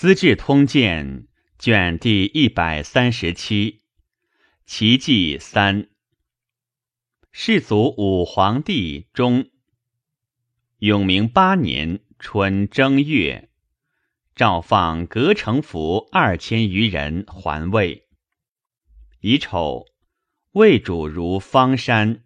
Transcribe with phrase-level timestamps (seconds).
[0.00, 1.26] 资治通鉴》
[1.58, 3.82] 卷第一百三十七，
[4.64, 5.88] 奇迹三。
[7.32, 9.50] 世祖武皇帝中，
[10.78, 13.50] 永明八年春正月，
[14.36, 18.06] 诏放隔城府二千余人还魏。
[19.20, 19.84] 乙丑，
[20.52, 22.22] 魏主如方山。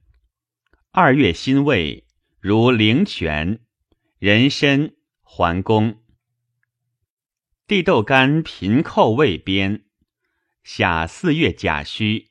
[0.90, 2.06] 二月辛未，
[2.38, 3.60] 如灵泉，
[4.18, 4.92] 人参
[5.22, 6.01] 桓公。
[7.72, 9.84] 帝豆干平寇魏边，
[10.62, 12.28] 夏四月甲戌，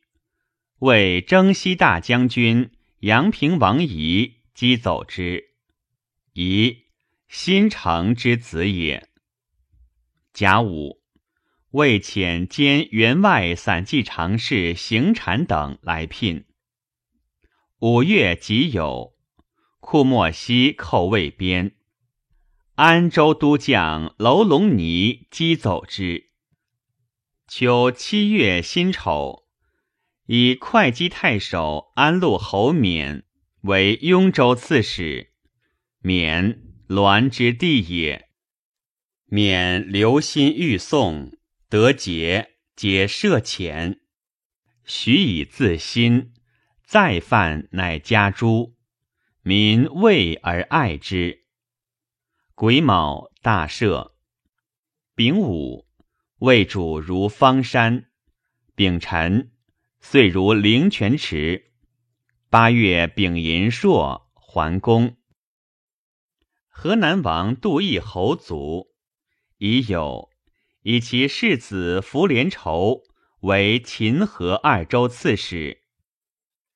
[0.78, 2.70] 为征西大将军
[3.00, 5.56] 阳平王仪击走之。
[6.34, 6.84] 仪，
[7.28, 9.10] 新城之子也。
[10.32, 11.02] 甲午，
[11.72, 16.46] 为遣兼员外散骑常侍邢禅等来聘。
[17.80, 19.14] 五月己酉，
[19.80, 21.72] 库莫西寇未边。
[22.84, 26.32] 安州都将楼龙尼击走之。
[27.48, 29.44] 秋七月辛丑，
[30.26, 33.24] 以会稽太守安陆侯冕
[33.66, 35.32] 为雍州刺史。
[36.00, 38.30] 冕栾之地也。
[39.28, 41.38] 冕留心欲送，
[41.70, 44.00] 得节，皆赦遣。
[44.84, 46.34] 许以自新，
[46.84, 48.76] 再犯乃加诛。
[49.44, 51.41] 民畏而爱之。
[52.62, 54.12] 癸卯，大赦。
[55.16, 55.88] 丙午，
[56.38, 58.12] 魏主如方山。
[58.76, 59.50] 丙辰，
[60.00, 61.72] 岁如灵泉池。
[62.52, 65.18] 八月丙寅朔，桓公。
[66.68, 68.94] 河南王杜义侯卒，
[69.58, 70.30] 已有
[70.84, 73.02] 以其世子符连仇
[73.40, 75.82] 为秦河二州刺史，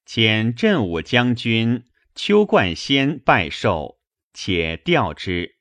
[0.08, 3.99] 遣镇武将军邱冠先拜寿，
[4.33, 5.53] 且调之。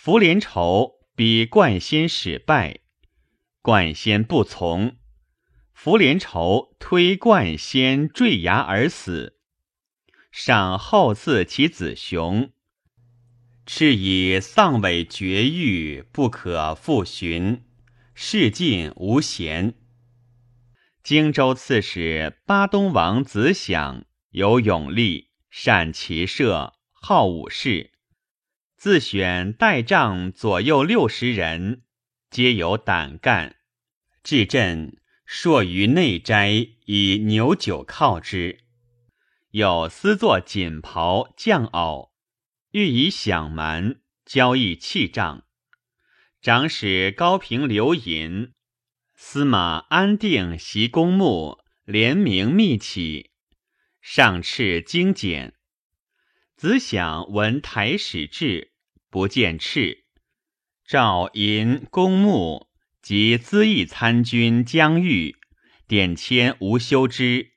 [0.00, 2.78] 福连仇比冠先使败，
[3.60, 4.96] 冠先不从，
[5.74, 9.40] 福连仇推冠先坠崖而死。
[10.30, 12.52] 赏后赐其子雄，
[13.66, 17.64] 敕以丧尾绝育，不可复寻。
[18.14, 19.74] 事尽无贤。
[21.02, 27.90] 荆州刺史巴东王子享有勇力，善骑射，好武士。
[28.78, 31.82] 自选代帐左右六十人，
[32.30, 33.56] 皆有胆干。
[34.22, 38.60] 至镇，朔于内斋，以牛酒犒之。
[39.50, 42.10] 有私作锦袍将袄，
[42.70, 45.42] 欲以享蛮，交易器仗。
[46.40, 48.52] 长史高平刘寅，
[49.16, 53.32] 司马安定袭公墓，联名密启，
[54.00, 55.54] 上敕精简。
[56.58, 58.72] 子享闻台使至，
[59.10, 60.02] 不见敕，
[60.84, 62.66] 诏引公墓
[63.00, 65.36] 及资议参军姜玉，
[65.86, 67.52] 点迁吴修之、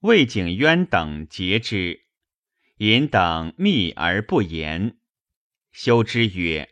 [0.00, 2.02] 魏景渊等节之。
[2.76, 4.98] 引等密而不言。
[5.72, 6.68] 修之曰：“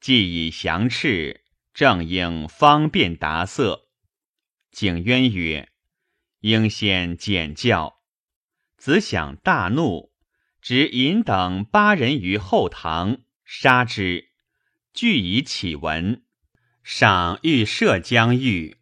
[0.00, 1.40] 既以降敕，
[1.74, 3.88] 正应方便达色。”
[4.70, 5.68] 景渊曰
[6.42, 8.04] ：“应先简教。”
[8.78, 10.09] 子享大怒。
[10.60, 14.28] 执尹等八人于后堂杀之，
[14.92, 16.22] 俱以启文。
[16.82, 18.76] 上欲赦将欲，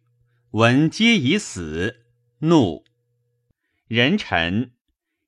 [0.51, 2.05] 闻皆已死，
[2.39, 2.85] 怒。
[3.87, 4.73] 人臣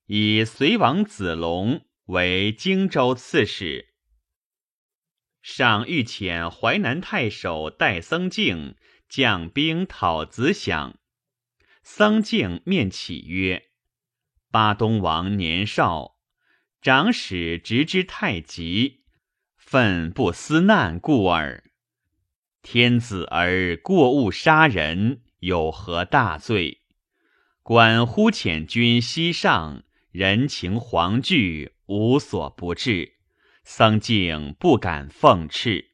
[0.08, 3.94] 以隋王子龙为荆州刺史。
[5.42, 8.76] 上欲遣淮南太守戴僧敬
[9.08, 11.00] 将兵讨子享。
[11.82, 13.70] 僧敬面启曰
[14.52, 16.18] ：“巴东王年少。”
[16.82, 19.04] 长史执之太急，
[19.56, 21.64] 愤不思难故耳。
[22.64, 26.82] 天子而过误杀人，有何大罪？
[27.62, 33.18] 管忽遣军西上，人情惶惧，无所不至。
[33.64, 35.86] 僧敬不敢奉敕，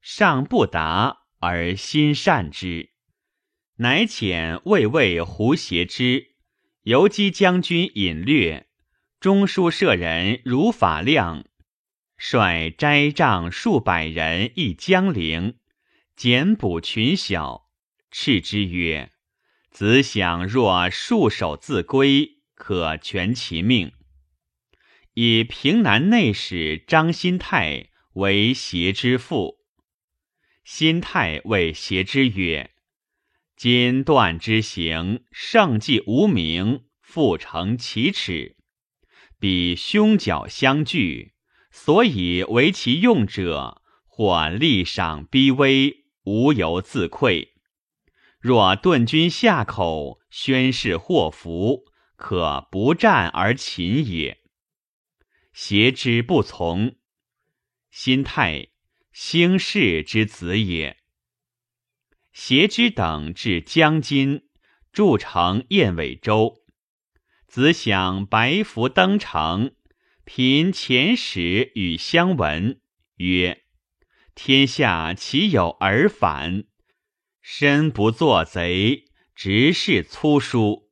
[0.00, 2.90] 上不答而心善之，
[3.76, 6.34] 乃遣卫尉胡协之、
[6.82, 8.66] 游击将军尹略。
[9.24, 11.46] 中书舍人如法亮
[12.18, 15.56] 率斋帐数百人诣江陵，
[16.14, 17.70] 简捕群小，
[18.10, 19.10] 斥之曰
[19.72, 23.92] ：“子享若束手自归，可全其命。”
[25.14, 29.56] 以平南内史张新泰为协之父。
[30.64, 32.72] 新泰谓协之曰
[33.56, 38.53] ：“今断之行，圣迹无名，复成其耻。”
[39.38, 41.34] 彼胸角相距，
[41.70, 47.54] 所以为其用者，或力赏逼威，无由自愧。
[48.40, 51.84] 若顿军下口，宣誓祸福，
[52.16, 54.42] 可不战而擒也。
[55.52, 56.96] 邪之不从，
[57.90, 58.68] 心态
[59.12, 60.98] 兴士之子也。
[62.32, 64.48] 邪之等至江津，
[64.92, 66.63] 筑城燕尾州。
[67.54, 69.76] 子享白服登城，
[70.24, 72.80] 凭前史与相闻，
[73.18, 73.62] 曰
[74.34, 76.64] ：“天下岂有尔反？”
[77.40, 79.04] 身不作贼，
[79.36, 80.90] 直是粗疏。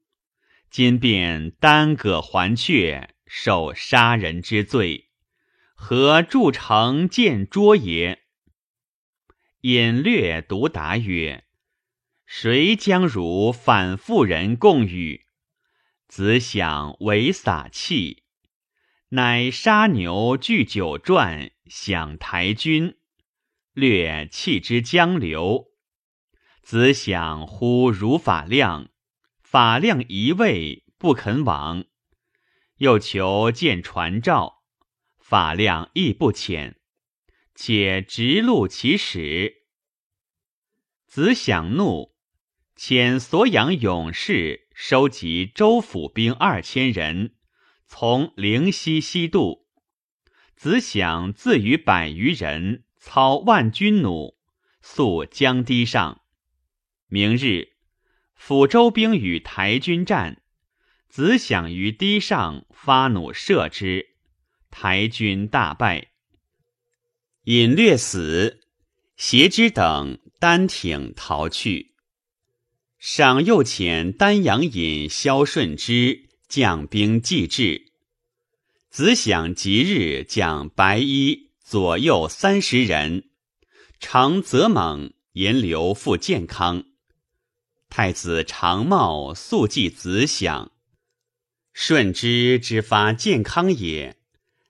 [0.71, 5.09] 今便耽搁还阙，受杀人之罪，
[5.75, 8.21] 何筑城见捉也？
[9.63, 11.43] 隐略独答曰
[12.25, 15.22] ：“谁将汝反妇人共语？”
[16.15, 18.25] 子想为撒气，
[19.09, 22.99] 乃杀牛聚酒馔，享台军，
[23.73, 25.73] 略弃之江流。
[26.61, 28.91] 子想呼如法亮，
[29.41, 31.87] 法亮一位不肯往，
[32.77, 34.65] 又求见传召，
[35.19, 36.75] 法亮亦不遣，
[37.55, 39.63] 且直录其使。
[41.07, 42.15] 子想怒，
[42.77, 47.37] 遣所养勇士收集州府兵二千人，
[47.87, 49.69] 从灵溪西渡。
[50.57, 54.37] 子想自与百余人操万军弩，
[54.81, 56.23] 宿江堤上。
[57.07, 57.75] 明日，
[58.37, 60.43] 抚州兵与台军战，
[61.09, 64.17] 子想于堤上发弩射之，
[64.73, 66.09] 台军大败。
[67.45, 68.67] 引略死，
[69.17, 71.92] 挟之等单挺逃去。
[73.05, 77.87] 赏又遣丹阳尹萧顺之将兵继至，
[78.91, 83.25] 子享即日将白衣左右三十人，
[83.99, 86.85] 常泽猛沿流赴健康。
[87.91, 90.71] 太子长茂速记子享，
[91.73, 94.17] 顺之之发健康也。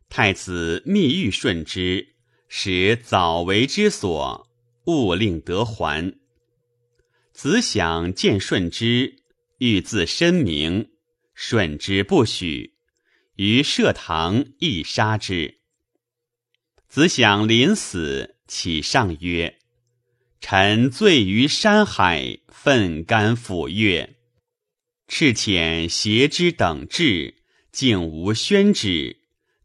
[0.08, 2.14] 太子密谕顺之，
[2.49, 4.49] 使早为之所，
[4.87, 6.21] 勿令得还。
[7.32, 9.17] 子享见顺之，
[9.58, 10.90] 欲自申明，
[11.34, 12.75] 顺之不许，
[13.37, 15.58] 于社堂亦杀之。
[16.88, 19.58] 子享临死，启上曰。
[20.40, 24.17] 臣醉于山海，愤肝抚月，
[25.08, 27.37] 赤遣挟之等至，
[27.70, 29.20] 竟无宣旨，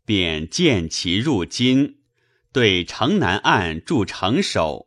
[0.06, 1.98] 便见其入京，
[2.54, 4.87] 对城南岸筑城守。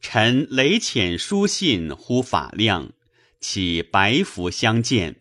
[0.00, 2.92] 臣累遣书信呼法亮，
[3.38, 5.20] 起白服相见，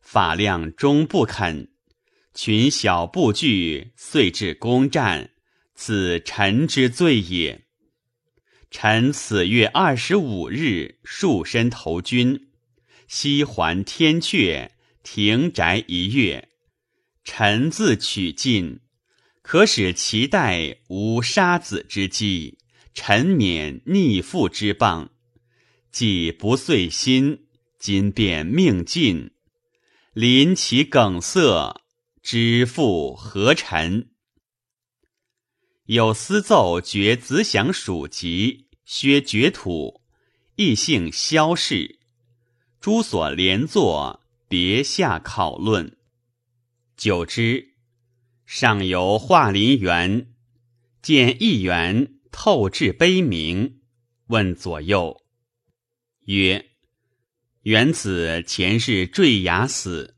[0.00, 1.68] 法亮终不肯，
[2.34, 5.30] 群小部聚，遂至攻战，
[5.74, 7.64] 此臣之罪也。
[8.70, 12.48] 臣此月二十五日束身投军，
[13.06, 14.70] 西还天阙，
[15.02, 16.48] 停宅一月。
[17.24, 18.80] 臣自取进，
[19.42, 22.58] 可使其代无杀子之机，
[23.00, 25.10] 臣免逆父之谤。
[25.92, 27.46] 既不遂心，
[27.78, 29.30] 今便命尽。
[30.12, 31.80] 临其梗塞，
[32.24, 34.10] 知父何臣？
[35.84, 40.02] 有私奏绝子享属籍，削爵土，
[40.56, 42.00] 亦姓萧氏。
[42.80, 45.96] 诸所连坐，别下考论。
[46.96, 47.76] 久之，
[48.44, 50.34] 上游华林园，
[51.00, 53.80] 见一员透至悲鸣，
[54.26, 55.24] 问左右
[56.26, 56.70] 曰
[57.62, 60.16] ：“元子前世坠崖死。”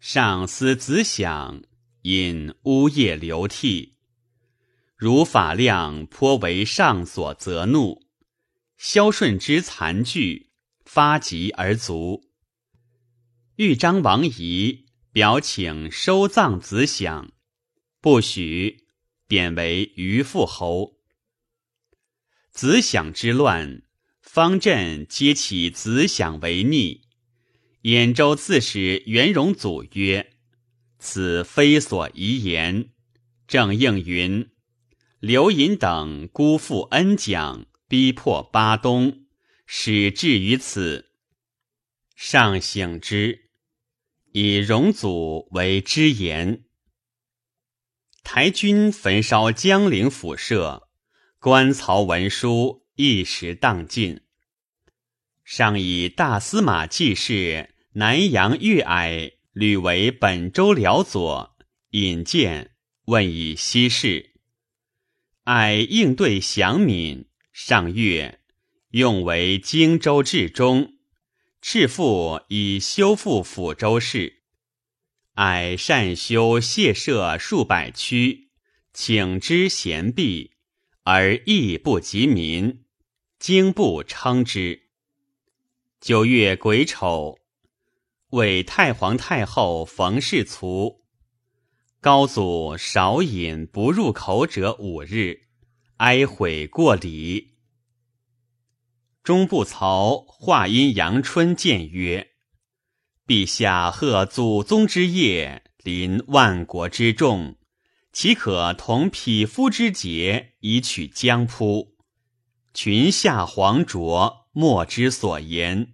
[0.00, 1.62] 上思子想，
[2.02, 3.98] 因呜咽流涕。
[4.96, 8.06] 如法亮颇为上所责怒，
[8.76, 10.50] 萧顺之残具，
[10.84, 12.24] 发疾而卒。
[13.56, 17.32] 豫章王仪表请收葬子享，
[18.00, 18.87] 不许，
[19.28, 20.96] 贬为余父侯。
[22.50, 23.82] 子享之乱，
[24.22, 27.02] 方阵皆起子享为逆。
[27.82, 30.32] 兖州刺史袁荣祖曰
[30.98, 32.90] ：“此非所宜言。”
[33.46, 34.50] 正应云。
[35.20, 39.26] 刘隐等辜负恩奖，逼迫巴东，
[39.66, 41.12] 始至于此。
[42.14, 43.50] 上省之，
[44.32, 46.64] 以荣祖为之言。
[48.30, 50.86] 台军焚烧江陵府舍，
[51.38, 54.20] 官曹文书一时荡尽。
[55.44, 61.56] 上以大司马记事南阳岳矮屡为本州辽左
[61.92, 62.72] 引荐，
[63.06, 64.34] 问以西事。
[65.44, 68.40] 矮应对降敏，上月
[68.90, 70.98] 用为荆州治中，
[71.62, 74.37] 赤父以修复抚州事。
[75.38, 78.48] 爱善修谢舍数百区，
[78.92, 80.50] 请之贤毕，
[81.04, 82.82] 而义不及民，
[83.38, 84.88] 经不称之。
[86.00, 87.38] 九月癸丑，
[88.30, 91.04] 为太皇太后冯氏卒。
[92.00, 95.42] 高祖少饮不入口者五日，
[95.98, 97.54] 哀悔过礼。
[99.22, 102.32] 中部曹化阴阳春见曰。
[103.28, 107.56] 陛下贺祖宗之业，临万国之众，
[108.10, 111.98] 岂可同匹夫之节以取江扑？
[112.72, 115.92] 群下黄浊，莫之所言。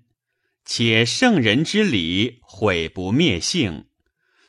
[0.65, 3.87] 且圣人之礼，毁不灭性。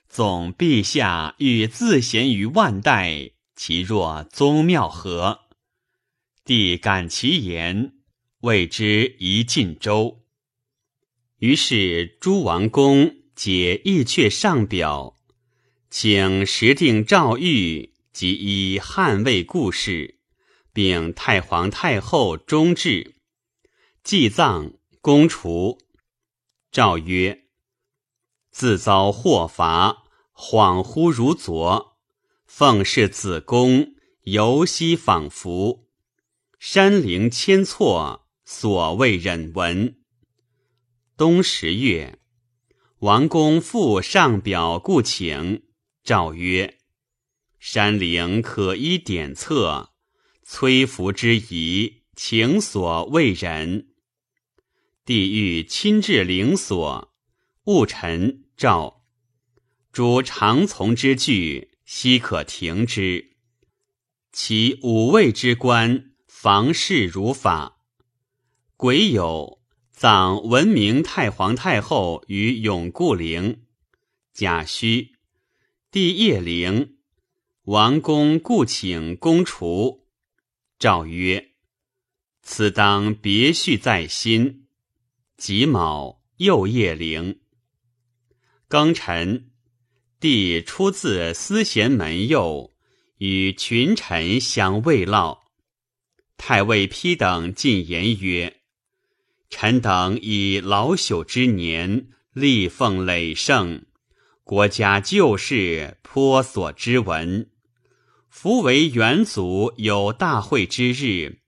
[0.07, 5.39] 总陛下欲自贤于万代，其若宗庙何？
[6.43, 7.93] 帝感其言，
[8.41, 10.24] 谓之一晋州。
[11.39, 15.17] 于是诸王公解义阙上表，
[15.89, 20.19] 请时定诏谕及以汉魏故事，
[20.71, 23.15] 并太皇太后终至，
[24.03, 25.77] 祭葬公除。
[26.71, 27.45] 诏曰：
[28.51, 31.97] 自遭祸罚，恍惚如昨。
[32.45, 35.85] 奉侍子宫，犹息仿佛。
[36.59, 39.97] 山陵千错，所谓忍闻。
[41.17, 42.19] 冬十月，
[42.99, 45.63] 王公复上表故请，
[46.03, 46.77] 诏曰
[47.57, 49.93] ：“山陵可依典册，
[50.43, 53.87] 崔服之仪，请所未忍。
[55.05, 57.13] 帝欲亲至陵所，
[57.67, 59.05] 务臣诏：
[59.93, 63.37] 诸常从之具，悉可停之。
[64.33, 67.79] 其五位之官，房事如法。
[68.75, 69.54] 癸酉。”
[69.95, 73.61] 葬文明太皇太后于永固陵，
[74.33, 75.13] 甲戌，
[75.89, 76.97] 帝业陵，
[77.63, 80.05] 王公故请公除。
[80.77, 81.51] 诏曰：
[82.41, 84.67] 此当别序在心。
[85.37, 87.39] 己卯，又业陵。
[88.67, 89.49] 庚辰，
[90.19, 92.73] 帝出自司贤门右，
[93.19, 95.45] 与群臣相慰劳。
[96.35, 98.54] 太尉丕等进言曰。
[99.49, 103.83] 臣等以老朽之年，立奉累盛，
[104.43, 107.49] 国家旧事颇所知闻。
[108.29, 111.39] 夫为元祖有大会之日，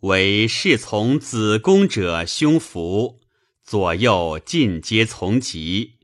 [0.00, 3.20] 为侍从子宫者兄服，
[3.62, 5.98] 左右尽皆从疾。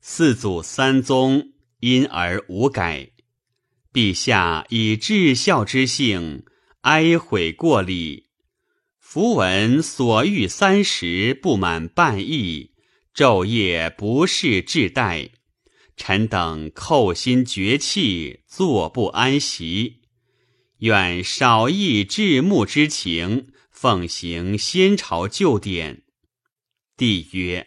[0.00, 3.10] 四祖三宗因而无改。
[3.92, 6.44] 陛下以至孝之性，
[6.82, 8.29] 哀悔过礼。
[9.12, 12.70] 符文所欲三十不满半亿，
[13.12, 15.30] 昼夜不适至待，
[15.96, 20.02] 臣等叩心绝气，坐不安席。
[20.78, 26.04] 愿少益至慕之情，奉行先朝旧典。
[26.96, 27.66] 帝曰：“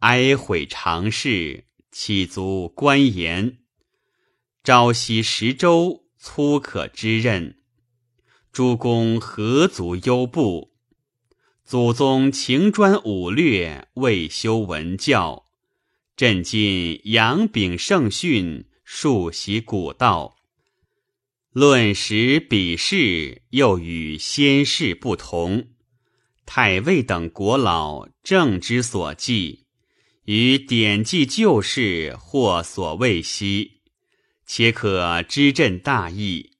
[0.00, 3.58] 哀悔常事，岂足观言？
[4.64, 7.56] 朝夕十周，粗可知任。”
[8.58, 10.72] 诸公何足忧怖？
[11.64, 15.44] 祖宗勤专武略，未修文教。
[16.16, 20.34] 朕今扬秉圣训，述习古道。
[21.52, 25.68] 论时比事，又与先世不同。
[26.44, 29.66] 太尉等国老，正之所记，
[30.24, 33.82] 与典记旧事，或所未悉，
[34.44, 36.57] 且可知朕大义。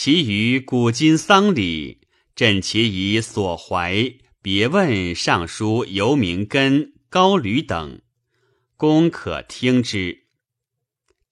[0.00, 1.98] 其余古今丧礼，
[2.36, 8.00] 朕且以所怀别问尚书尤明根、高吕等，
[8.76, 10.26] 公可听之。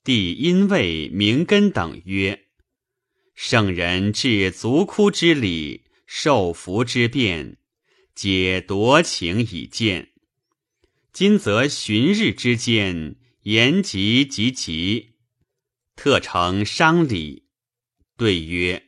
[0.03, 2.47] 帝因谓明根等曰
[3.37, 7.59] ：“圣人至足哭之礼，受福之变，
[8.17, 10.11] 皆夺情以见。
[11.13, 15.11] 今则旬日之间，言及及及，
[15.95, 17.45] 特成商礼。”
[18.17, 18.85] 对曰：“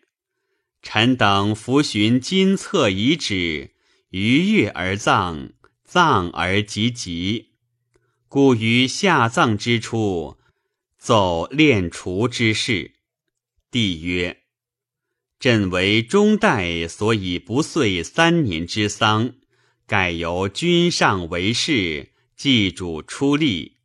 [0.83, 3.73] 臣等伏寻金册遗旨，
[4.09, 5.51] 逾越而葬，
[5.85, 7.51] 葬而及吉。
[8.27, 10.39] 故于下葬之处，
[10.97, 12.93] 奏炼除之事。”
[13.71, 14.45] 帝曰
[15.39, 19.35] ：“朕为中代，所以不遂三年之丧，
[19.87, 23.77] 改由君上为事，祭主出力，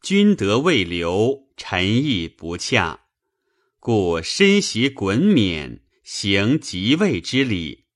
[0.00, 3.00] 君德未留，臣意不洽。”
[3.90, 7.86] 故身袭衮冕，行即位之礼。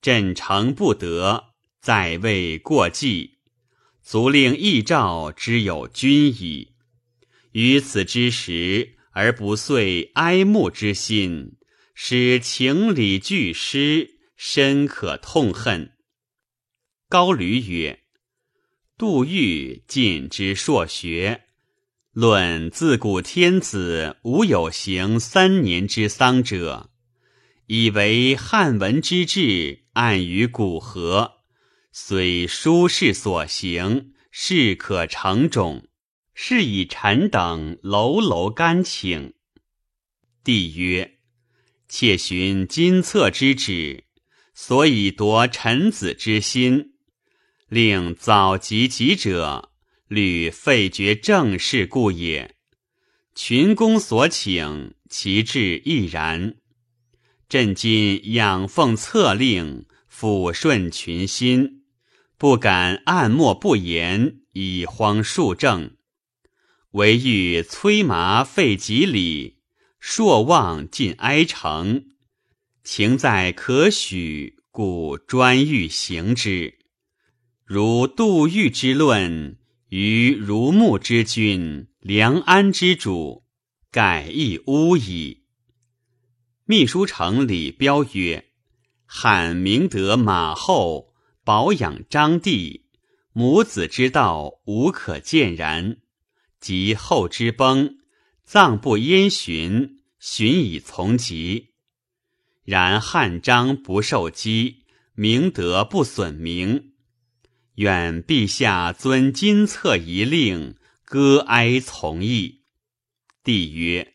[0.00, 1.52] 朕诚不得，
[1.82, 3.36] 在位过继，
[4.02, 6.76] 足令义诏之有君矣。
[7.50, 11.58] 于此之时，而不遂哀慕之心，
[11.94, 15.92] 使情理俱失，深可痛恨。
[17.10, 18.04] 高吕曰
[18.96, 21.48] ：“杜预尽之硕学，
[22.12, 26.90] 论自古天子无有行三年之丧者，
[27.68, 31.36] 以为汉文之治暗于古河，
[31.90, 35.88] 虽书事所行，事可成种。
[36.34, 39.32] 是以臣等楼楼干请。”
[40.44, 41.18] 帝曰
[41.88, 44.04] ：“妾寻金策之旨，
[44.52, 46.92] 所以夺臣子之心。”
[47.70, 49.71] 令早及己者，
[50.12, 52.54] 屡废绝政事故也。
[53.34, 56.56] 群公所请，其志亦然。
[57.48, 61.84] 朕今仰奉策令，抚顺群心，
[62.36, 65.92] 不敢暗默不言，以荒庶政。
[66.90, 69.60] 唯欲催麻废吉礼，
[69.98, 72.04] 朔望尽哀诚，
[72.84, 76.74] 情在可许，故专欲行之。
[77.64, 79.56] 如杜预之论，
[79.92, 83.44] 于如沐之君，梁安之主，
[83.90, 85.42] 盖亦污矣。
[86.64, 88.46] 秘书丞李彪曰
[89.04, 91.12] ：“汉明德马后，
[91.44, 92.86] 保养张帝，
[93.34, 95.98] 母子之道无可见然。
[96.58, 97.98] 及后之崩，
[98.44, 101.74] 葬不焉循，循以从疾。
[102.64, 104.76] 然汉章不受讥，
[105.14, 106.91] 明德不损名。”
[107.82, 112.60] 愿陛下遵金策一令，割哀从义。
[113.42, 114.14] 帝曰：“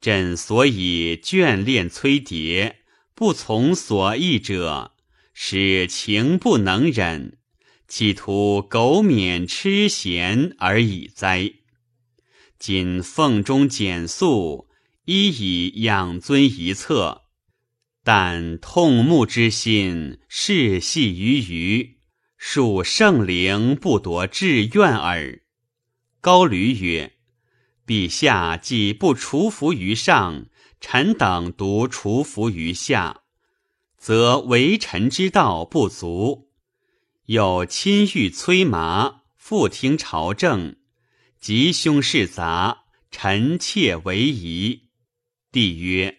[0.00, 2.78] 朕所以眷恋崔蝶，
[3.14, 4.92] 不从所意者，
[5.34, 7.36] 使情不能忍，
[7.86, 11.52] 企图苟免吃咸而已哉。
[12.58, 14.68] 今奉中简素，
[15.04, 17.24] 一以养尊一策，
[18.02, 21.95] 但痛慕之心，事系于余。”
[22.48, 25.42] 恕圣灵不夺志愿耳。
[26.20, 27.14] 高吕曰
[27.84, 30.46] ：“陛下既不除服于上，
[30.80, 33.22] 臣等独除服于下，
[33.98, 36.52] 则为臣之道不足。
[37.24, 40.76] 有亲御催麻，复听朝政，
[41.40, 44.90] 吉凶事杂，臣妾为疑。”
[45.50, 46.18] 帝曰：“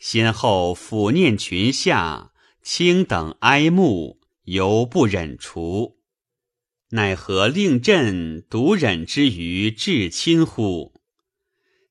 [0.00, 2.32] 先后抚念群下，
[2.64, 5.98] 卿等哀慕。”犹不忍除，
[6.90, 11.00] 奈何令朕独忍之于至亲乎？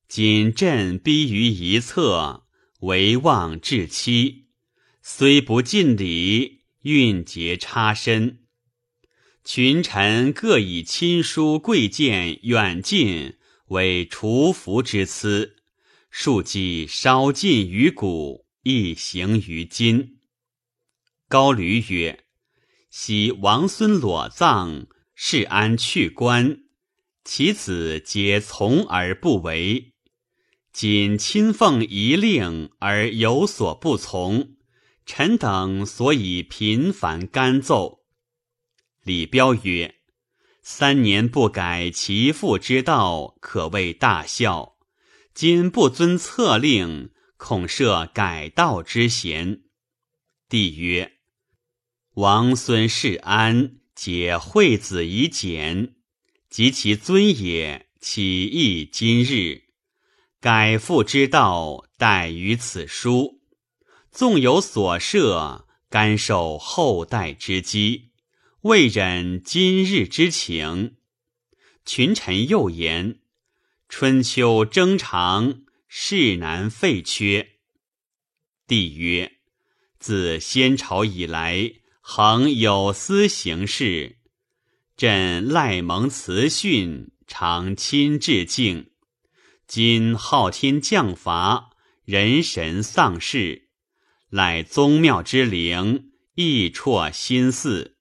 [0.08, 2.46] 今朕逼于一侧，
[2.80, 4.46] 唯望至期，
[5.02, 8.46] 虽不尽礼，运节差身。
[9.44, 13.38] 群臣各以亲疏贵贱远近
[13.68, 15.58] 为除服之赐，
[16.10, 20.20] 庶几稍近于古，亦行于今。
[21.28, 22.25] 高吕曰。
[22.98, 26.62] 昔王孙裸葬，是安去官，
[27.26, 29.92] 其子皆从而不为。
[30.72, 34.56] 仅亲奉遗令而有所不从，
[35.06, 38.06] 臣等所以频繁干奏。
[39.04, 39.96] 李彪曰
[40.64, 44.78] ：“三年不改其父之道，可谓大孝。
[45.34, 49.64] 今不遵策令，恐涉改道之嫌。”
[50.48, 51.15] 帝曰。
[52.16, 55.96] 王孙世安，皆惠子以简，
[56.50, 59.64] 及其尊也，岂异今日？
[60.40, 63.42] 改父之道，待于此书。
[64.12, 68.04] 纵有所涉，甘受后代之讥，
[68.62, 70.96] 未忍今日之情。
[71.86, 73.20] 群臣又言：
[73.90, 77.58] 春秋征长，事难废缺。
[78.66, 79.34] 帝曰：
[80.00, 81.74] 自先朝以来。
[82.08, 84.20] 恒有司行事，
[84.96, 88.92] 朕赖蒙慈训，常亲致敬。
[89.66, 91.72] 今昊天降罚，
[92.06, 93.70] 人神丧世，
[94.30, 97.98] 乃宗庙之灵，亦辍心祀。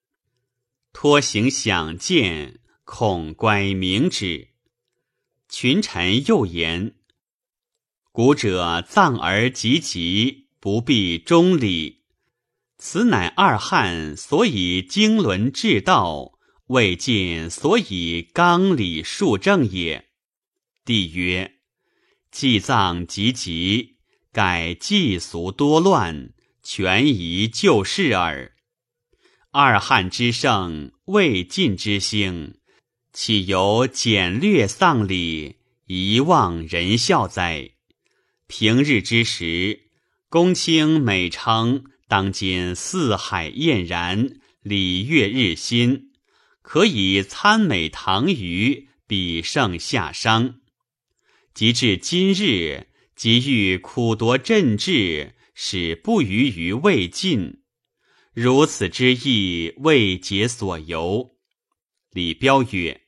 [0.93, 4.51] 托行享见，恐乖明旨。
[5.49, 6.95] 群臣又言：
[8.13, 12.04] 古者葬而及吉，不必忠礼。
[12.87, 16.33] 此乃二汉所以经纶治道，
[16.67, 20.11] 魏晋所以纲理数政也。
[20.85, 21.55] 帝曰：
[22.31, 23.97] 祭葬急急，
[24.31, 28.53] 改祭俗多乱，权宜就事耳。
[29.51, 32.59] 二汉之盛，魏晋之兴，
[33.15, 37.71] 岂由简略丧礼，遗忘仁孝哉？
[38.47, 39.89] 平日之时，
[40.29, 46.11] 公卿每称当今四海晏然，礼乐日新，
[46.63, 50.61] 可以参美唐虞，比胜夏商。
[51.55, 57.61] 及至今日，即欲苦夺政治，使不虞于魏晋。
[58.33, 61.37] 如此之意，未解所由。
[62.11, 63.03] 李彪曰：“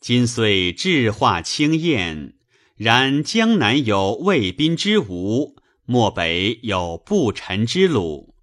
[0.00, 2.34] 今虽智化清晏。”
[2.78, 5.56] 然江南有魏宾之吴，
[5.90, 8.34] 漠北有不臣之鲁，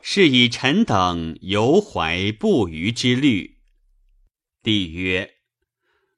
[0.00, 3.58] 是以臣等犹怀不虞之虑。
[4.62, 5.34] 帝曰：“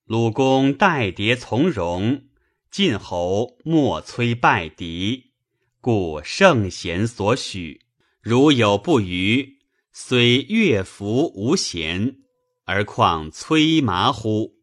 [0.07, 2.27] 鲁公待迭从容，
[2.71, 5.33] 晋侯莫摧败敌，
[5.81, 7.81] 故圣贤所许。
[8.23, 9.59] 如有不虞，
[9.93, 12.19] 虽乐服无贤，
[12.65, 14.55] 而况摧麻乎？”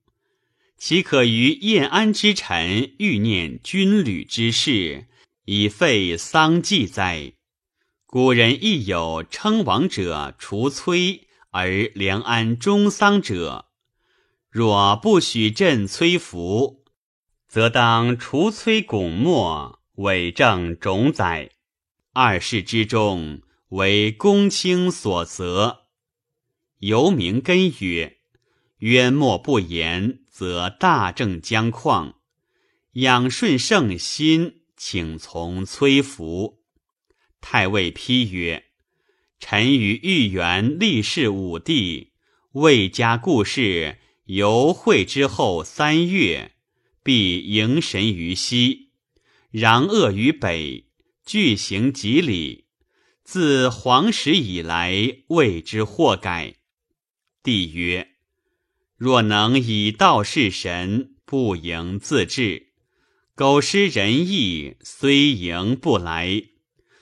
[0.79, 5.07] 岂可于燕安之臣欲念军旅之事，
[5.45, 7.33] 以废丧祭哉？
[8.05, 13.67] 古人亦有称王者除崔而梁安终丧者。
[14.49, 16.83] 若不许朕崔服，
[17.47, 21.51] 则当除崔拱没，伪证种宰。
[22.13, 25.85] 二世之中，为公卿所责。
[26.79, 28.17] 尤明根曰：
[28.79, 30.19] 渊莫不言。
[30.33, 32.15] 则大政将旷，
[32.93, 36.61] 养顺圣心，请从崔福。
[37.39, 38.65] 太尉批曰
[39.39, 42.11] ：“臣与豫园立世武帝，
[42.51, 46.51] 魏家故事，游会之后三月，
[47.01, 48.89] 必迎神于西，
[49.53, 50.89] 攘恶于北，
[51.25, 52.65] 俱行吉礼。
[53.23, 56.55] 自黄时以来，未之祸改。”
[57.41, 58.09] 帝曰。
[58.97, 62.72] 若能以道事神，不迎自治，
[63.35, 66.43] 苟失仁义，虽迎不来。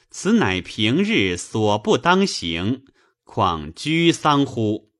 [0.09, 2.85] 此乃平日所不当行，
[3.25, 4.93] 况居丧乎？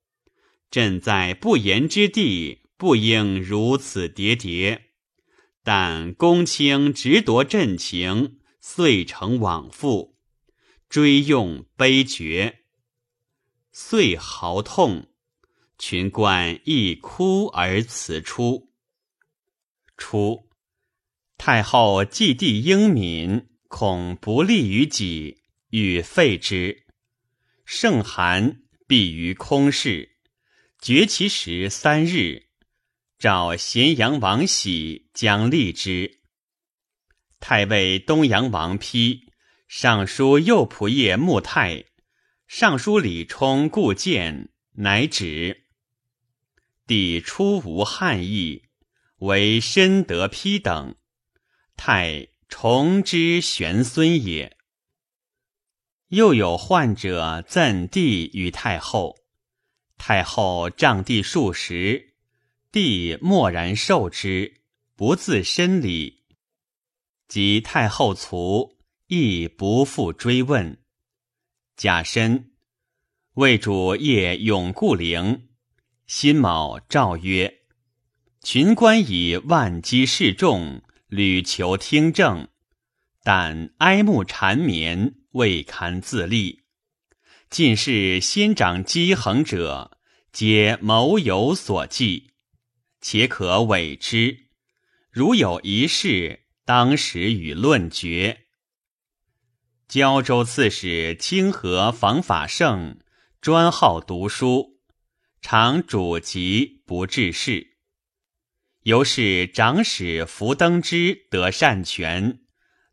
[0.70, 4.82] 朕在不言之地，不应如此喋喋。
[5.64, 10.18] 但公卿执夺朕情，遂成往复，
[10.90, 12.66] 追用悲绝，
[13.72, 15.08] 遂嚎痛。
[15.80, 18.74] 群官亦哭而辞出。
[19.98, 20.50] 出，
[21.44, 26.86] 太后祭帝英敏，恐不利于己，欲废之。
[27.66, 30.18] 盛寒，必于空室，
[30.80, 32.44] 绝其时三日。
[33.18, 36.20] 召咸阳王喜将立之。
[37.40, 39.22] 太尉东阳王丕、
[39.68, 41.86] 尚书右仆射穆泰、
[42.48, 45.64] 尚书李冲故谏，乃止。
[46.86, 48.66] 帝初无汉意，
[49.18, 50.96] 为深得丕等，
[51.84, 54.56] 太崇之玄孙也。
[56.10, 59.18] 又有患者赠帝与太后，
[59.98, 62.14] 太后杖帝数十，
[62.72, 64.62] 帝默然受之，
[64.96, 66.22] 不自申礼。
[67.28, 70.78] 及太后卒，亦不复追问。
[71.76, 72.52] 甲申，
[73.34, 75.50] 魏主夜永固陵。
[76.06, 77.62] 辛卯，诏曰
[78.44, 82.48] ：“群官以万机示众，屡求听政，
[83.22, 86.64] 但哀慕缠绵，未堪自立。
[87.50, 89.98] 近世先长积衡者，
[90.32, 92.32] 皆谋有所计，
[93.02, 94.52] 且可委之。
[95.12, 98.46] 如有一事，当时与论决。”
[99.90, 102.98] 胶州刺史清河房法胜，
[103.42, 104.80] 专好读书。
[105.42, 107.71] 常主疾不治事，
[108.84, 112.40] 由是长史福登之得善权，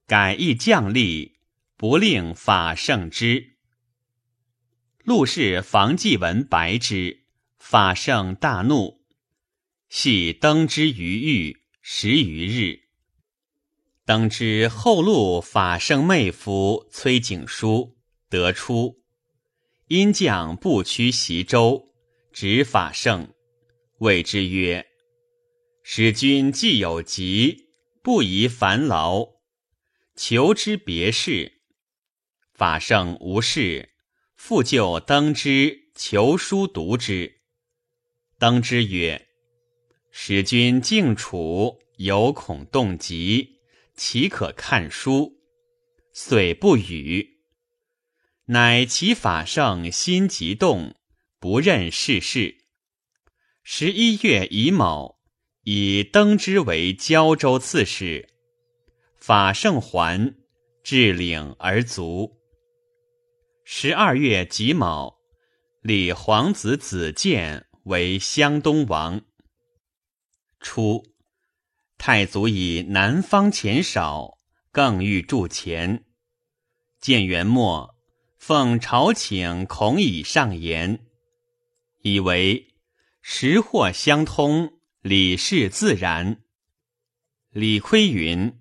[0.07, 1.33] 改易将吏，
[1.79, 3.57] 不令法胜之。
[5.03, 7.25] 陆氏房继文白之，
[7.59, 9.01] 法胜大怒，
[9.89, 12.83] 系登之于狱十余日。
[14.05, 17.97] 登之后录法胜妹夫崔景书
[18.29, 19.03] 得出，
[19.87, 21.95] 因将不屈袭州。
[22.31, 23.33] 执法圣，
[23.99, 24.87] 谓之曰
[25.91, 27.71] ：“使君既有疾，
[28.03, 29.27] 不宜烦劳，
[30.15, 31.63] 求之别事。”
[32.53, 33.95] 法圣无事，
[34.37, 37.41] 复就登之求书读之。
[38.39, 39.29] 登之曰
[40.13, 43.63] ：“使君静处，有恐动疾，
[43.97, 45.41] 岂可看书？
[46.13, 47.39] 遂不语。
[48.49, 50.95] 乃其法圣心急动，
[51.41, 52.67] 不任世事。
[53.63, 55.18] 十一月乙卯，
[55.71, 58.27] 以登之为胶州刺史。
[59.17, 60.35] 法圣还，
[60.83, 62.39] 至领而卒。
[63.65, 65.19] 十二月己卯，
[65.83, 69.21] 立皇子子建为湘东王。
[70.59, 71.05] 初，
[71.99, 74.39] 太祖以南方钱少，
[74.73, 76.07] 更欲铸钱。
[76.99, 77.95] 建元末，
[78.39, 81.05] 奉朝请，孔以上言，
[82.01, 82.69] 以为
[83.21, 86.43] 时货相通，礼事自然。
[87.51, 88.59] 李悝云：“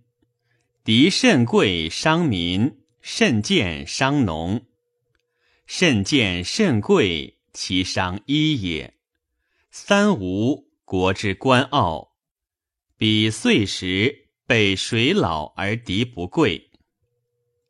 [0.86, 4.66] 敌甚贵，伤民；甚贱，伤农。
[5.66, 8.94] 甚贱甚贵，其伤一也。
[9.72, 12.16] 三无，国之官傲。
[12.98, 16.70] 彼岁时被水老而敌不贵，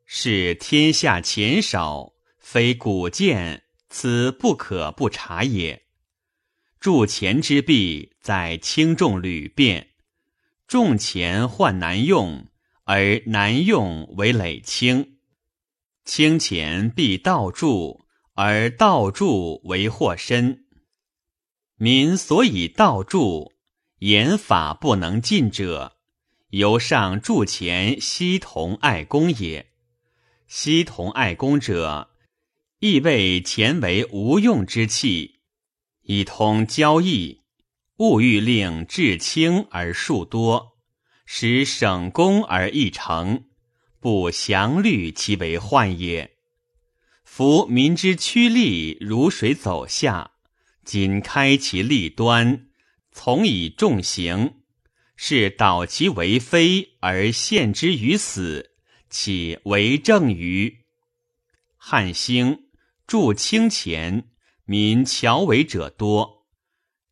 [0.06, 5.87] 是天下钱少，非古贱，此不可不察也。
[6.80, 9.88] 铸钱之弊，在轻重屡变，
[10.68, 12.48] 重钱患难用，
[12.84, 15.18] 而难用为累轻。”
[16.06, 20.66] 轻钱必倒铸，而倒铸为祸深。
[21.76, 23.54] 民所以倒铸，
[24.00, 25.98] 言法不能尽者，
[26.52, 29.68] 由上铸钱悉同爱公也。
[30.48, 32.12] 悉同爱公者，
[32.80, 35.37] 亦谓钱为无用之器，
[36.10, 37.42] 以通交易，
[37.98, 40.78] 勿欲令至轻而数多，
[41.26, 43.44] 使省功而易成。
[44.00, 46.38] 不详虑其为患也。
[47.26, 50.32] 夫民之趋利如水走下，
[50.86, 52.68] 仅开其利端，
[53.12, 54.62] 从以重刑，
[55.18, 58.72] 是导其为非而陷之于死，
[59.10, 60.86] 岂为正于？
[61.76, 62.70] 汉兴
[63.06, 64.30] 铸清钱，
[64.70, 66.46] 民巧为者多，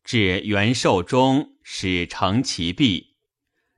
[0.04, 3.16] 至元寿中，始成其弊，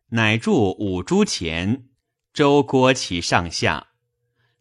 [0.08, 1.84] 乃铸五铢钱。
[2.32, 3.90] 周郭其上下，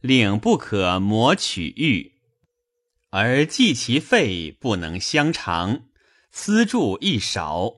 [0.01, 2.19] 令不可磨取玉，
[3.09, 5.87] 而计其费不能相偿，
[6.29, 7.71] 私铸亦少，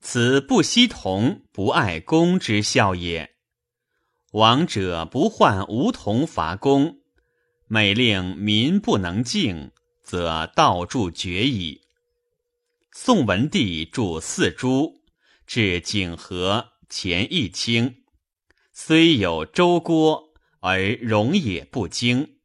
[0.00, 3.34] 此不惜同不爱公之效也。
[4.32, 7.00] 王者不患无同伐公，
[7.66, 9.70] 每令民不能敬，
[10.14, 11.80] 则道铸绝矣。
[12.92, 15.00] 宋文帝铸四铢，
[15.44, 18.04] 至景和钱一清。
[18.72, 22.36] 虽有周郭，而容也不精。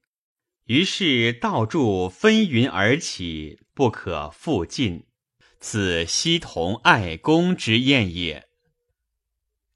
[0.65, 5.05] 于是道柱纷纭而起，不可复进。
[5.60, 8.47] 此悉同爱公之宴也。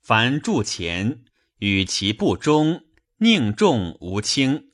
[0.01, 1.23] 凡铸钱，
[1.59, 2.85] 与其不忠，
[3.17, 4.71] 宁重无轻。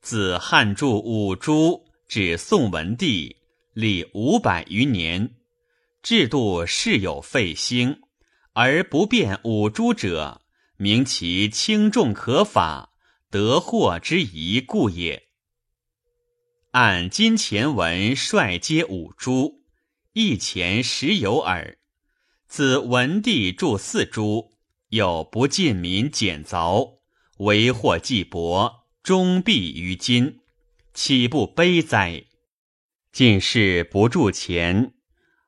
[0.00, 3.36] 自汉铸五铢至宋文帝，
[3.74, 5.34] 历五百余年，
[6.02, 8.00] 制度事有废兴，
[8.54, 10.40] 而不变五铢者。
[10.78, 12.94] 明其轻重可法，
[13.30, 15.28] 得祸之宜故也。
[16.70, 19.64] 按今钱文率皆五铢，
[20.14, 21.76] 一钱十有耳。
[22.46, 24.52] 自文帝铸四铢，
[24.88, 27.00] 又不尽民减凿，
[27.36, 30.38] 为祸既薄，终必于今，
[31.00, 32.24] 岂不悲哉？
[33.12, 34.94] 进士不铸钱，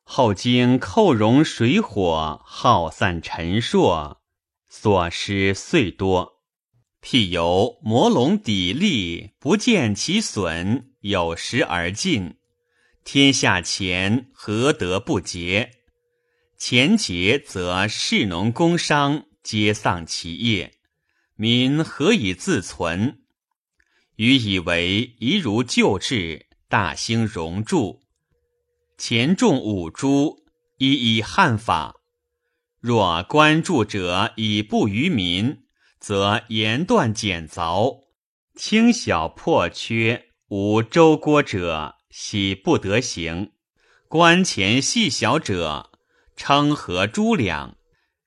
[0.05, 4.23] 后经寇戎水火，耗散陈硕。
[4.69, 6.35] 所失遂多，
[7.03, 12.37] 譬由磨龙砥砺，不见其损，有时而尽。
[13.03, 15.73] 天下钱何得不竭？
[16.57, 20.75] 钱竭则士农工商皆丧其业，
[21.35, 23.17] 民何以自存？
[24.21, 28.03] 予以为宜如旧制，大兴熔铸，
[28.99, 30.45] 钱重五铢，
[30.77, 31.95] 一以汉法。
[32.81, 35.63] 若关注者以不于民，
[35.99, 38.09] 则言断简凿，
[38.55, 43.53] 轻小破缺，无周郭者，喜不得行；
[44.07, 45.93] 官钱细小者，
[46.37, 47.79] 称和诸两，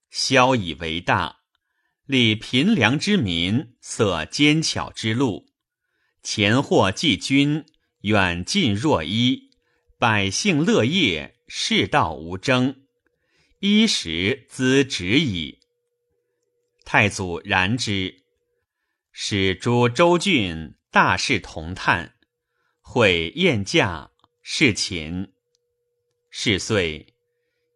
[0.09, 1.35] 萧以为大，
[2.07, 5.52] 立贫良之民，塞奸巧之路，
[6.23, 7.65] 钱货济君，
[7.99, 9.51] 远近若一，
[9.99, 12.83] 百姓乐业，世道无争。
[13.59, 15.59] 衣食资止矣。
[16.85, 18.23] 太祖然之，
[19.11, 22.15] 使诸州郡大事同叹，
[22.79, 25.33] 会宴驾，侍寝。
[26.29, 27.13] 是岁，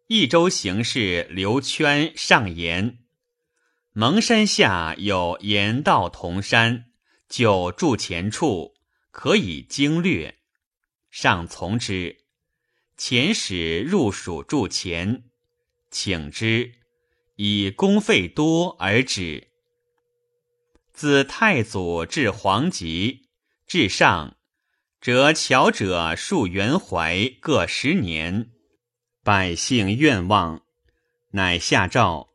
[0.06, 3.00] 益州行事刘圈上言：
[3.92, 6.87] 蒙山下有岩道铜山，
[7.28, 8.74] 就筑前处，
[9.10, 10.34] 可以经略。
[11.10, 12.16] 上从之，
[12.96, 15.24] 遣使入蜀筑前，
[15.90, 16.72] 请之，
[17.36, 19.48] 以功费多而止。
[20.92, 23.28] 自太祖至皇极，
[23.66, 24.36] 至上，
[25.00, 28.50] 则巧者数元怀各十年，
[29.22, 30.62] 百姓愿望，
[31.30, 32.30] 乃下诏：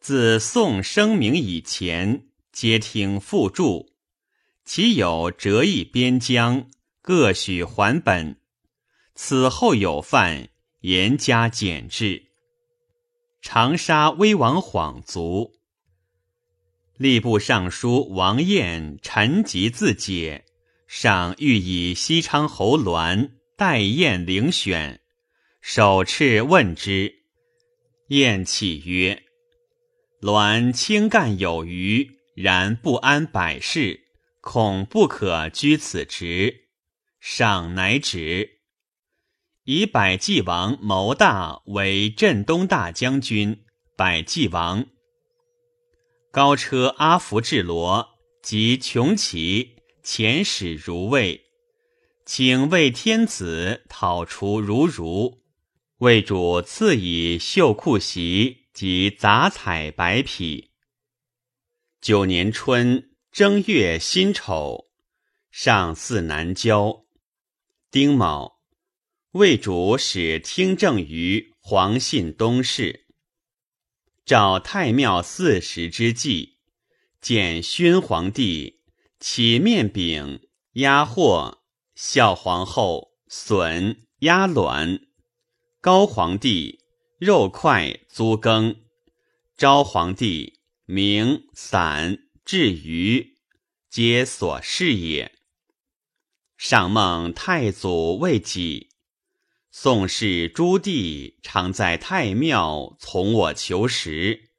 [0.00, 3.93] 自宋声明以前，皆听复著。
[4.64, 6.68] 其有折翼边疆，
[7.02, 8.36] 各许还本。
[9.14, 10.48] 此后有犯，
[10.80, 12.24] 严加减制。
[13.42, 15.52] 长沙威王晃卒。
[16.98, 20.46] 吏部尚书王彦陈疾自解，
[20.86, 25.00] 上欲以西昌侯鸾代彦领选，
[25.60, 27.12] 手敕问之。
[28.08, 29.24] 彦启曰
[30.22, 34.03] ：“鸾清干有余，然不安百事，
[34.44, 36.68] 恐不可居此职。”
[37.18, 38.60] 赏乃止。
[39.64, 43.64] 以百济王谋大为镇东大将军，
[43.96, 44.84] 百济王。
[46.30, 48.10] 高车阿福至罗
[48.42, 51.46] 及穷奇遣使如魏，
[52.26, 55.42] 请为天子讨除如如。
[56.00, 60.72] 魏主赐以绣裤席及杂彩白匹。
[62.02, 64.92] 九年春正月辛丑，
[65.50, 67.04] 上巳南郊，
[67.90, 68.60] 丁卯，
[69.32, 73.08] 魏主使听政于黄信东市。
[74.24, 76.60] 召太庙四时之际，
[77.20, 78.84] 见宣皇帝
[79.18, 81.64] 起面饼压货，
[81.96, 85.00] 孝皇后笋鸭卵，
[85.80, 86.78] 高皇帝
[87.18, 88.76] 肉块租羹，
[89.56, 92.23] 昭皇帝明散。
[92.44, 93.38] 至于，
[93.88, 95.32] 皆所事也。
[96.58, 98.90] 上梦太祖未己。
[99.70, 104.50] 宋氏诸帝常在太庙从我求食，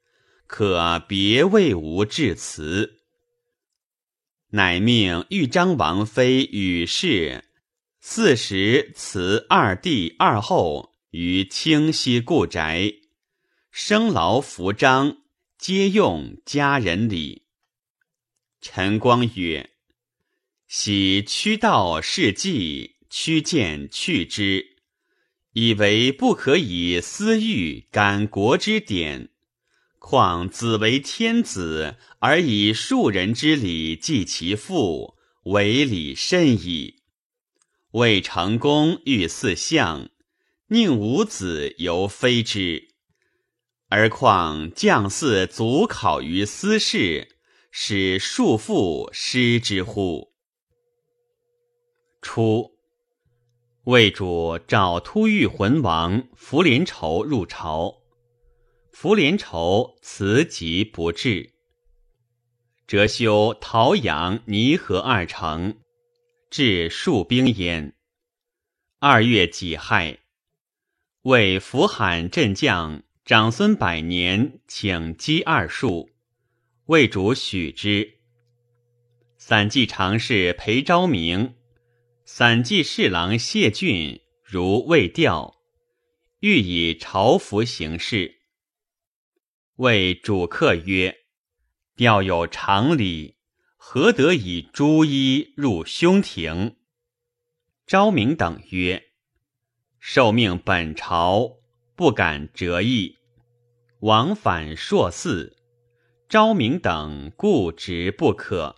[0.46, 3.02] 可别为吾致辞。
[4.50, 7.44] 乃命豫章王妃与氏
[8.00, 12.92] 四时辞二弟二后于清溪故宅，
[13.70, 15.18] 生劳服章，
[15.56, 17.45] 皆用家人礼。
[18.60, 19.70] 陈光曰
[20.66, 24.76] ：“喜屈道事迹，屈见去之。”
[25.52, 29.30] 以为不可以私欲感国之典，
[29.98, 36.96] 况子为天子，而以庶人之礼祭其父，为礼甚矣。
[37.92, 40.10] 魏成功欲嗣相，
[40.68, 42.88] 宁无子犹非之？
[43.88, 47.35] 而况将嗣祖考于私事，
[47.78, 50.32] 使庶父失之乎？
[52.22, 52.72] 初。
[53.84, 57.98] 魏主召突遇魂王伏连仇入朝，
[58.90, 61.52] 伏连仇辞疾不至，
[62.86, 65.76] 折修陶阳、泥河二城，
[66.48, 67.94] 至戍兵焉。
[69.00, 70.20] 二月己亥，
[71.24, 76.08] 为扶罕镇将长孙百年请击二戍，
[76.86, 78.20] 魏主许之。
[79.38, 81.56] 散骑常侍裴昭明。
[82.24, 85.56] 散骑侍郎谢俊如未调，
[86.38, 88.36] 欲以朝服行事。
[89.76, 91.16] 谓主客曰
[91.96, 93.36] ：“调有常理，
[93.76, 96.76] 何得以朱衣入宫廷？”
[97.84, 99.02] 昭明等曰
[99.98, 101.58] ：“受命本朝，
[101.96, 103.16] 不敢折翼，
[104.00, 105.55] 往返硕寺。
[106.28, 108.76] 昭明等固执不可。”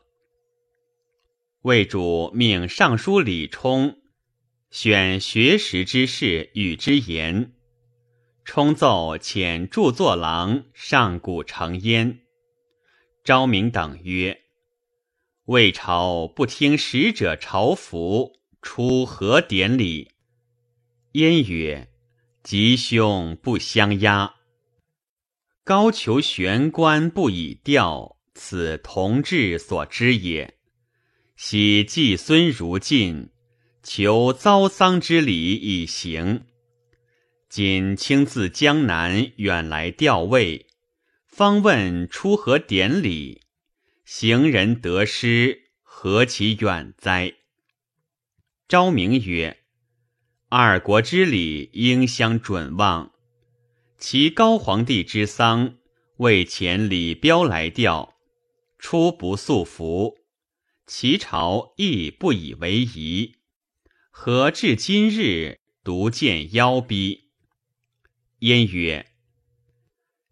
[1.62, 3.98] 魏主命尚书李冲
[4.70, 7.52] 选学识之士与之言，
[8.44, 12.20] 冲奏遣著作郎上古成焉。
[13.24, 14.40] 昭明等曰
[15.46, 20.12] ：“魏朝不听使者朝服，出何典礼？”
[21.12, 21.90] 焉曰
[22.42, 24.36] ：“吉凶不相压，
[25.68, 30.54] 高俅玄关不以调，此同治所知也。”
[31.36, 33.28] 喜季孙如晋，
[33.82, 36.46] 求遭丧之礼以行。
[37.50, 40.68] 今亲自江南远来吊位，
[41.26, 43.42] 方问出何典礼？
[44.06, 47.34] 行人得失，何其远哉？
[48.66, 49.58] 昭明曰
[50.48, 53.12] ：“二国之礼，应相准望。
[53.98, 55.76] 其高皇帝之丧，
[56.18, 58.14] 为遣李彪来调，
[58.78, 60.18] 初不素服，
[60.86, 63.38] 其朝亦不以为疑。
[64.10, 67.30] 何至今日独见妖逼？
[68.38, 69.06] 焉曰：“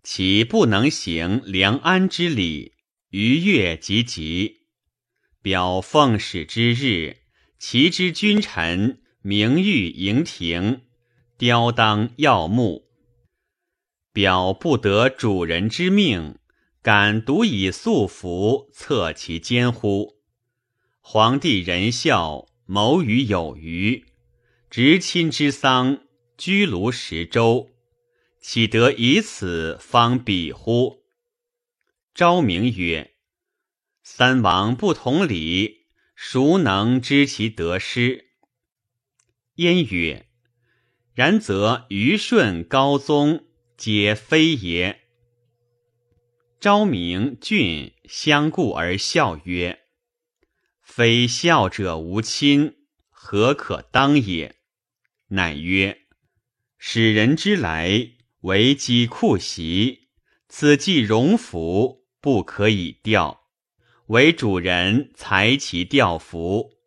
[0.04, 2.74] 其不能行梁安之礼，
[3.10, 4.68] 逾越即吉。
[5.42, 7.16] 表奉使之日，
[7.58, 10.82] 其之君臣名誉迎庭，
[11.36, 12.85] 雕当耀目。
[14.16, 16.38] 表不得主人之命，
[16.80, 20.16] 敢独以素服测其奸乎？
[21.02, 24.06] 皇帝仁孝。”谋于有余，
[24.70, 26.00] 执亲之丧，
[26.36, 27.70] 居庐十州，
[28.40, 31.04] 岂得以此方比乎？
[32.12, 33.12] 昭明曰
[34.02, 35.86] ：“三王不同礼，
[36.16, 38.30] 孰能知其得失？”
[39.62, 40.26] 焉曰
[41.14, 43.45] ：“然则虞舜、高宗
[43.76, 45.02] 皆非也。”
[46.58, 49.80] 昭明俊相顾而笑曰。
[50.82, 52.76] 非孝者无亲，
[53.10, 54.56] 何可当也？
[55.28, 56.06] 乃曰：
[56.78, 58.12] 使人之来，
[58.42, 60.08] 为积库席，
[60.48, 63.42] 此既荣服，不可以调。
[64.06, 66.78] 为主人裁其调服，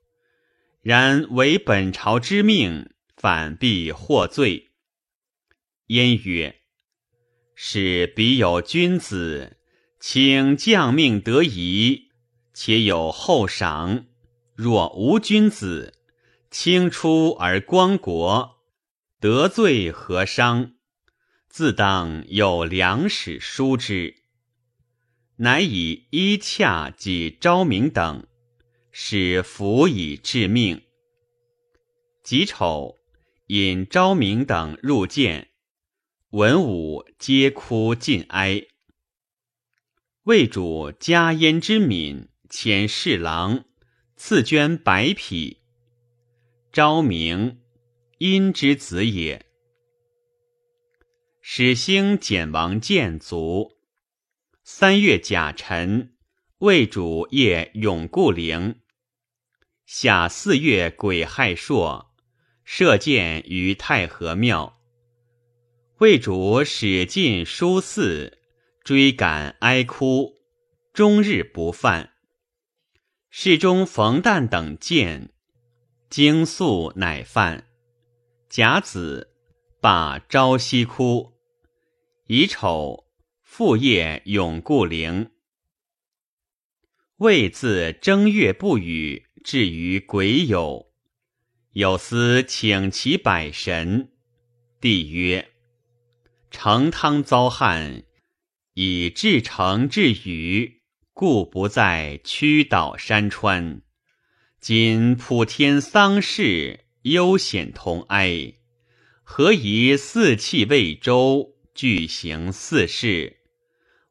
[0.81, 4.69] 然为本朝之命，反必获罪。
[5.87, 6.58] 焉曰：
[7.61, 9.57] 使彼有君子，
[9.99, 12.07] 请将命得宜。
[12.53, 14.05] 且有厚赏，
[14.55, 15.93] 若无君子，
[16.49, 18.61] 轻出而光国，
[19.19, 20.71] 得罪何伤？
[21.49, 24.15] 自当有良史书之。
[25.35, 28.25] 乃以衣洽及昭明等，
[28.89, 30.81] 使服以致命。
[32.23, 32.95] 己丑，
[33.47, 35.48] 引昭明等入见，
[36.31, 38.67] 文武皆哭尽哀。
[40.25, 42.29] 魏主加焉之敏。
[42.47, 43.65] 遣侍郎
[44.15, 45.61] 赐绢百匹。
[46.71, 47.61] 昭明，
[48.17, 49.45] 殷之子也。
[51.41, 53.77] 始兴简王建卒。
[54.63, 56.15] 三月甲辰，
[56.59, 58.81] 魏主谒永固陵。
[59.85, 62.15] 夏四月癸亥朔，
[62.63, 64.78] 射箭于太和庙。
[65.99, 68.39] 魏主使进书寺，
[68.85, 70.33] 追赶哀哭，
[70.93, 72.11] 终日不犯。
[73.29, 75.33] 侍中冯旦等见，
[76.09, 77.67] 惊肃乃犯。
[78.47, 79.33] 甲子，
[79.81, 81.33] 罢朝夕哭。
[82.27, 83.03] 乙丑，
[83.41, 85.29] 复夜永固陵。
[87.17, 90.87] 未自正月不雨，至于癸酉，
[91.73, 94.13] 有司请其百神。
[94.79, 95.45] 帝曰
[96.51, 98.03] ：“成汤遭旱，
[98.73, 100.77] 以至成至雨。”
[101.11, 103.81] 故不在屈倒山川，
[104.61, 108.53] 今普天丧事，悠显同哀。
[109.21, 113.41] 何以四气未周，俱行四事？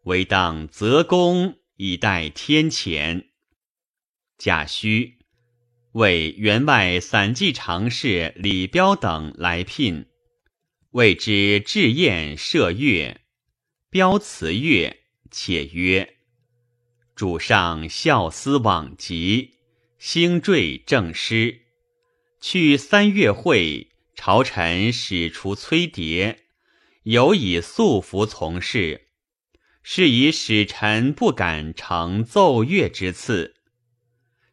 [0.05, 3.29] 唯当择公以待天谴。
[4.37, 5.15] 贾诩
[5.93, 10.05] 为员外散骑常侍李彪等来聘，
[10.93, 13.21] 谓之置宴设乐，
[13.91, 14.97] 标辞乐，
[15.31, 16.17] 且曰。
[17.15, 19.59] 主上孝思往极，
[19.99, 21.63] 兴坠正师。
[22.41, 26.37] 去三月会，朝臣使除崔牒，
[27.03, 29.09] 有以素服从事，
[29.83, 33.57] 是以使臣不敢承奏乐之赐。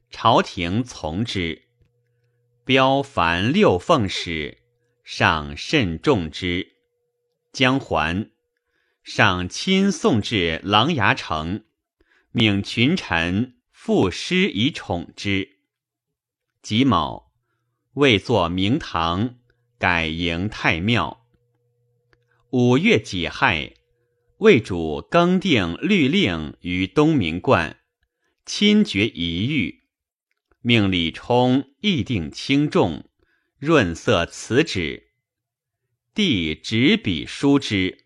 [0.10, 1.62] 朝廷从之。
[2.66, 4.58] 标凡六奉使，
[5.06, 6.74] 上甚重之。
[7.54, 8.32] 将还，
[9.02, 11.64] 上亲送至琅琊城。
[12.32, 15.60] 命群臣赋诗以宠之。
[16.62, 17.32] 己卯，
[17.94, 19.38] 未作明堂，
[19.78, 21.26] 改营太庙。
[22.50, 23.74] 五月己亥，
[24.40, 27.80] 魏主更定律令于东明观，
[28.46, 29.82] 亲决一谕，
[30.62, 33.08] 命李冲议定轻重，
[33.66, 35.08] 润色辞旨。
[36.14, 38.06] 帝执笔书之。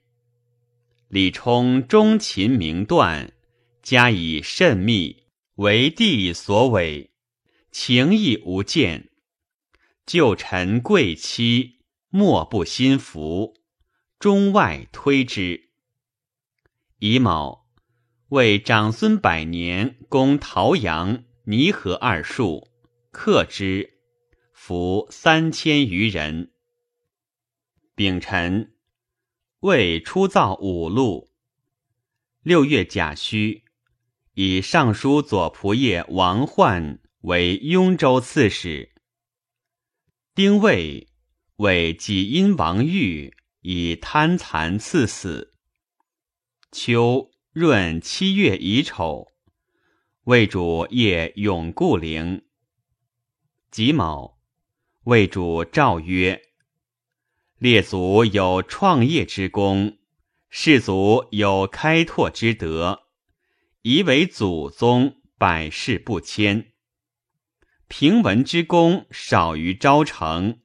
[1.10, 3.34] 李冲钟琴明断。
[3.82, 5.24] 加以甚密，
[5.55, 7.12] 为帝所委，
[7.72, 9.10] 情义无间。
[10.05, 11.80] 旧臣贵戚
[12.10, 13.55] 莫不心服，
[14.18, 15.72] 中外推之。
[16.99, 17.68] 乙卯，
[18.30, 22.68] 为长孙百年攻陶阳、泥河二戍，
[23.12, 23.99] 克之，
[24.70, 26.52] 俘三千余人。
[27.96, 28.76] 丙辰，
[29.62, 31.32] 为初造五路。
[32.44, 33.64] 六月甲戌，
[34.36, 38.94] 以尚书左仆射王焕为雍州刺史。
[40.36, 41.08] 丁未，
[41.56, 45.56] 为己阴王玉以贪残赐死。
[46.72, 49.32] 秋闰七月乙丑，
[50.26, 52.46] 魏主夜永固陵。
[53.72, 54.39] 己卯，
[55.10, 56.39] 魏主诏曰：
[57.57, 59.97] 列祖有创业之功。
[60.51, 63.05] 士族有开拓之德，
[63.82, 66.74] 宜为祖宗，百世不迁。
[67.88, 70.60] 平文之功少于昭成，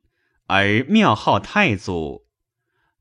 [0.45, 2.26] 而庙号太祖；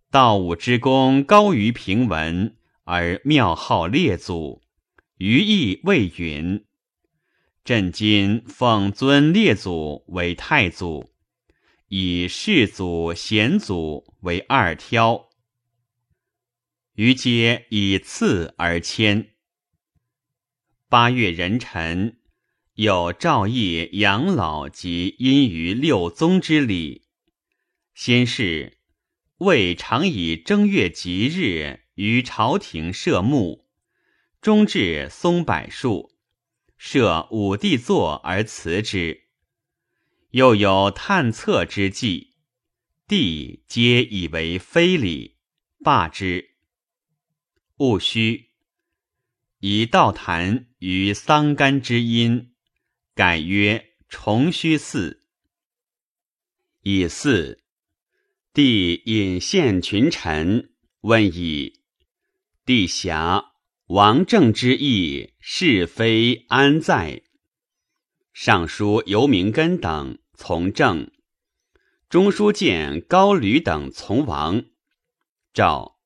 [0.09, 4.61] 道武之功高于平文，而庙号列祖。
[5.17, 6.63] 余意未允。
[7.65, 11.12] 朕今奉尊列祖为太祖，
[11.95, 15.29] 以世祖、贤祖为二挑。
[16.95, 19.35] 余皆以次而迁。
[20.89, 22.17] 八月壬辰，
[22.73, 27.05] 有赵义养老及因于六宗之礼。
[27.93, 28.79] 先是，
[29.37, 33.67] 魏常以正月吉日于朝廷设墓，
[34.41, 36.15] 终至松柏树，
[36.75, 39.22] 设五帝座而辞之。
[40.33, 42.33] 又有探测之计，
[43.07, 45.37] 帝皆以为非礼，
[45.83, 46.55] 罢之。
[47.77, 48.49] 戊戌，
[49.59, 52.51] 以道坛于桑干之阴，
[53.13, 55.21] 改曰重虚寺。
[56.81, 57.59] 乙巳，
[58.51, 61.83] 帝引献群臣问以：
[62.65, 63.53] 帝侠
[63.85, 67.21] 王政之意，是非安在？
[68.33, 71.11] 尚书尤明根等从政，
[72.09, 74.65] 中书监高吕等从王。
[75.53, 75.99] 诏。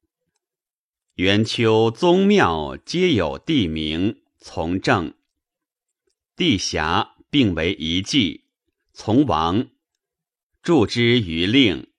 [1.16, 5.16] 元丘宗庙皆有地名，从政。
[6.36, 8.46] 地辖并为一计，
[8.94, 9.70] 从王
[10.62, 11.90] 著之于令。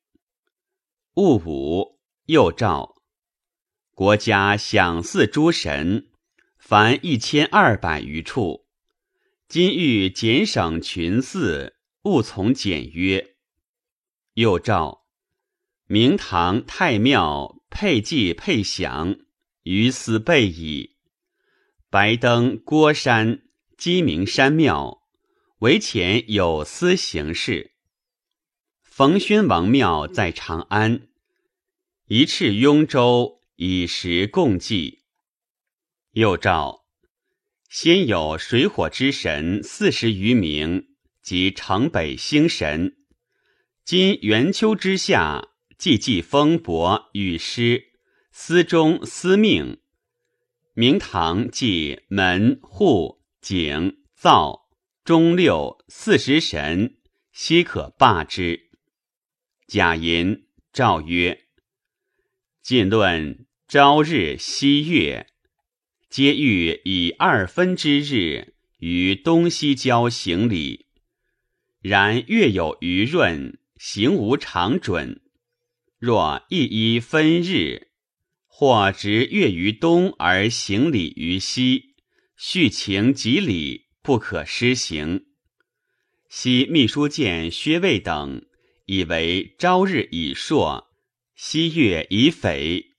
[1.14, 3.03] 戊午，又诏
[3.93, 6.11] 国家享祀诸神，
[6.59, 8.66] 凡一千二百余处。
[9.49, 11.78] 今欲减省群祀，
[12.09, 13.37] 勿从简约。
[14.35, 15.05] 又诏
[15.87, 17.55] 明堂太庙。
[17.71, 19.19] 配祭配享，
[19.65, 20.97] 于斯备矣。
[21.91, 23.43] 白登郭山
[23.77, 25.03] 鸡鸣山庙，
[25.59, 27.75] 为前有司行事。
[28.83, 31.09] 冯宣王庙在长安，
[32.07, 35.05] 一敕雍州以时共祭。
[36.13, 36.87] 又诏
[37.69, 40.97] 先有水火之神四十余名，
[41.29, 42.97] 及城北星神。
[43.85, 45.51] 今元秋之下。
[45.76, 47.93] 祭祭风伯与师
[48.33, 49.79] 司中司命，
[50.74, 54.70] 明堂祭门户井灶
[55.05, 56.97] 中六四十神，
[57.31, 58.70] 悉可罢之。
[59.68, 61.45] 贾寅诏曰：
[62.61, 65.29] 晋论朝日夕月，
[66.11, 70.88] 皆欲以二分之日于东西郊行礼。
[71.81, 75.20] 然月有余润，行无常准。
[75.99, 77.89] 若一一分日，
[78.47, 81.95] 或执月于东而行礼于西，
[82.37, 85.26] 续情及礼，不可施行。
[86.29, 88.45] 昔秘书监薛卫等
[88.87, 90.89] 以为朝日以朔，
[91.37, 92.97] 夕月以匪，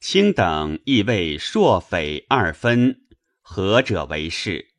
[0.00, 3.02] 卿等亦谓朔匪二分，
[3.40, 4.74] 何者为是？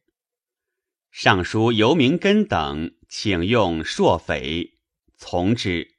[1.10, 4.78] 尚书尤明根等请用朔匪，
[5.18, 5.96] 从之。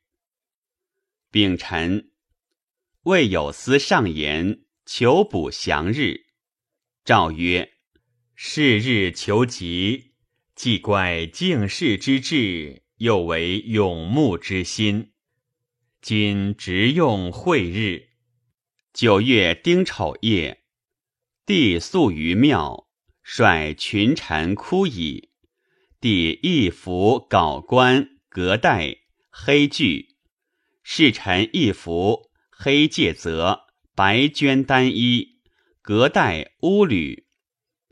[1.32, 2.12] 丙辰，
[3.02, 6.26] 未有司上言求补祥日。
[7.04, 7.72] 诏曰：
[8.36, 10.14] 是日求吉，
[10.54, 15.10] 既怪敬事之志，又为永慕之心。
[16.00, 18.10] 今直用会日。
[18.92, 20.62] 九月丁丑夜，
[21.44, 22.88] 帝宿于庙，
[23.24, 25.29] 率群臣哭矣。
[26.00, 28.96] 帝一服缟冠革带
[29.28, 30.16] 黑具。
[30.82, 35.40] 侍臣一服黑戒则白绢单衣，
[35.82, 37.26] 隔带乌履，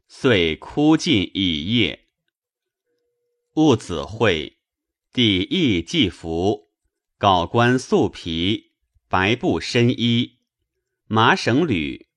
[0.08, 2.08] 遂哭尽一夜。
[3.52, 4.58] 戊子会，
[5.12, 6.70] 帝亦祭服，
[7.18, 8.72] 缟冠素皮，
[9.08, 10.38] 白布深衣，
[11.06, 12.08] 麻绳履。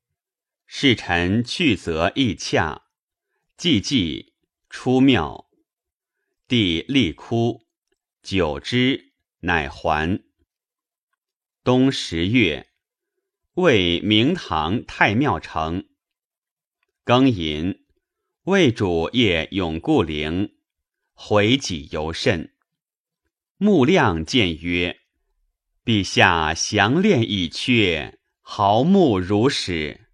[0.65, 2.83] 侍臣去则亦洽，
[3.57, 4.33] 祭祭
[4.69, 5.50] 出庙。
[6.51, 7.65] 帝立哭，
[8.21, 10.21] 久之，乃还。
[11.63, 12.67] 冬十月，
[13.53, 15.85] 为明堂太庙成。
[17.05, 17.85] 庚寅，
[18.43, 20.51] 魏主夜永固陵，
[21.13, 22.53] 回己尤甚。
[23.55, 24.99] 穆亮见曰
[25.85, 30.09] ：“陛下详练已缺，豪穆如始。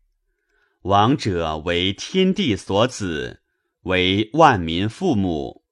[0.84, 3.42] 王者为天地所子，
[3.82, 5.64] 为万民父母，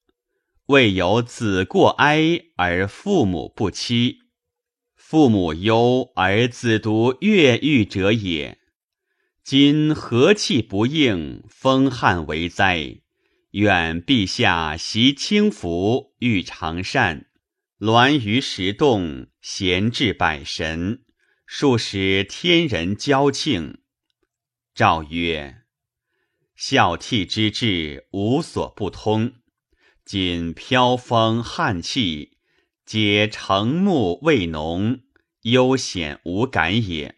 [0.68, 4.20] 未有子过哀而父母不欺，
[4.95, 8.59] 父母忧而子独越狱者也。”
[9.45, 13.01] 今和气不应，风旱为灾。
[13.51, 17.28] 愿陛下习清福，欲常善，
[17.80, 21.03] 鸾于石洞，闲置百神，
[21.45, 23.78] 数使天人交庆。
[24.74, 25.61] 诏曰：
[26.55, 29.36] 孝悌之志，无所不通。
[30.05, 32.37] 今飘风旱气，
[32.85, 34.99] 皆成木未浓，
[35.41, 37.15] 悠显无感也。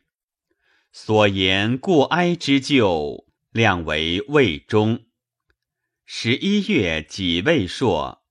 [0.94, 5.04] 所言故哀之旧，量为魏中。
[6.06, 8.24] 十一月己未朔，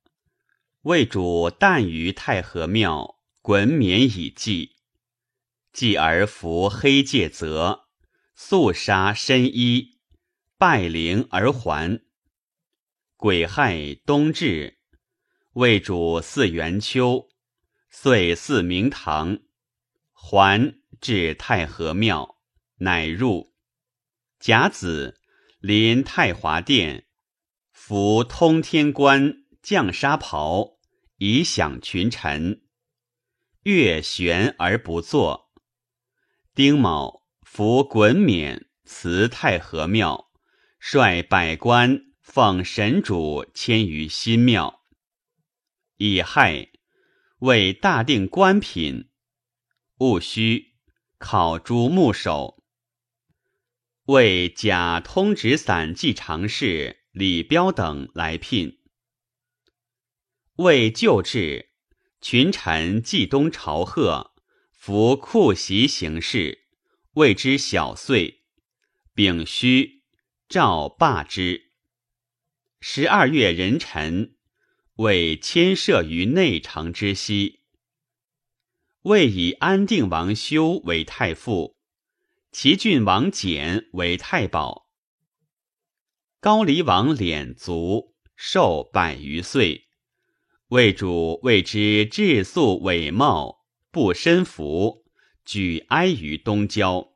[0.85, 4.77] 魏主诞于太和庙，衮冕以祭。
[5.71, 7.89] 继而服黑戒则，
[8.35, 9.99] 素杀深衣，
[10.57, 12.06] 拜灵而还。
[13.17, 14.79] 癸亥冬至，
[15.55, 17.29] 魏主祀元秋，
[17.89, 19.39] 遂祀明堂，
[20.13, 22.37] 还至太和庙。
[22.79, 23.55] 乃入
[24.39, 25.19] 甲子，
[25.61, 27.07] 临太华殿，
[27.73, 30.77] 服通天冠，降沙袍，
[31.17, 32.61] 以享群臣。
[33.63, 35.55] 月悬而不作。
[36.55, 40.31] 丁卯，服衮冕，辞太和庙，
[40.79, 44.83] 率百官奉神主迁于新庙。
[45.97, 46.71] 乙亥，
[47.39, 49.09] 为大定官品。
[49.99, 50.75] 戊戌，
[51.19, 52.65] 考诸牧首。
[54.07, 58.81] 为假通直散记常侍李彪等来聘。
[60.57, 61.71] 为旧制，
[62.21, 64.35] 群臣冀东朝贺，
[64.73, 66.67] 服库席行事，
[67.13, 68.43] 谓之小岁。
[69.15, 70.03] 丙戌，
[70.49, 71.66] 诏罢之。
[72.89, 74.37] 十二月壬辰，
[74.95, 77.63] 为迁设于内城之西。
[79.03, 81.77] 魏以安定王修为太傅。
[82.53, 84.87] 齐郡王简为太保，
[86.39, 89.89] 高黎王敛卒，寿百余岁。
[90.69, 95.05] 魏主谓之质素伟貌，不身服，
[95.45, 97.13] 举哀于东郊。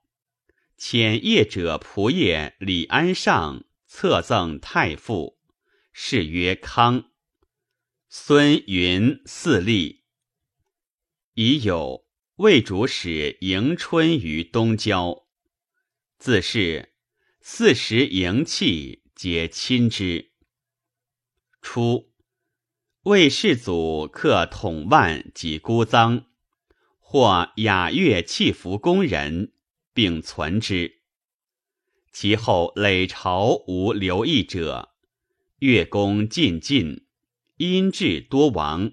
[0.76, 5.38] 遣业者仆业李安上册赠太傅，
[5.92, 7.10] 是曰康。
[8.08, 10.04] 孙云四立，
[11.34, 15.26] 已有魏主使迎春于东郊。
[16.18, 16.94] 自是
[17.40, 20.32] 四时迎气，皆亲之。
[21.62, 22.12] 初，
[23.02, 26.24] 魏世祖克统万及孤臧，
[26.98, 29.52] 或雅乐器服工人，
[29.92, 31.02] 并存之。
[32.12, 34.89] 其后累朝无留意者，
[35.60, 37.04] 乐工尽尽，
[37.58, 38.92] 音质多亡。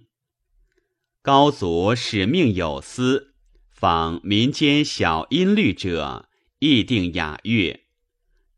[1.21, 3.33] 高祖使命有司，
[3.71, 6.27] 访民间小音律者。
[6.59, 7.85] 意定雅乐，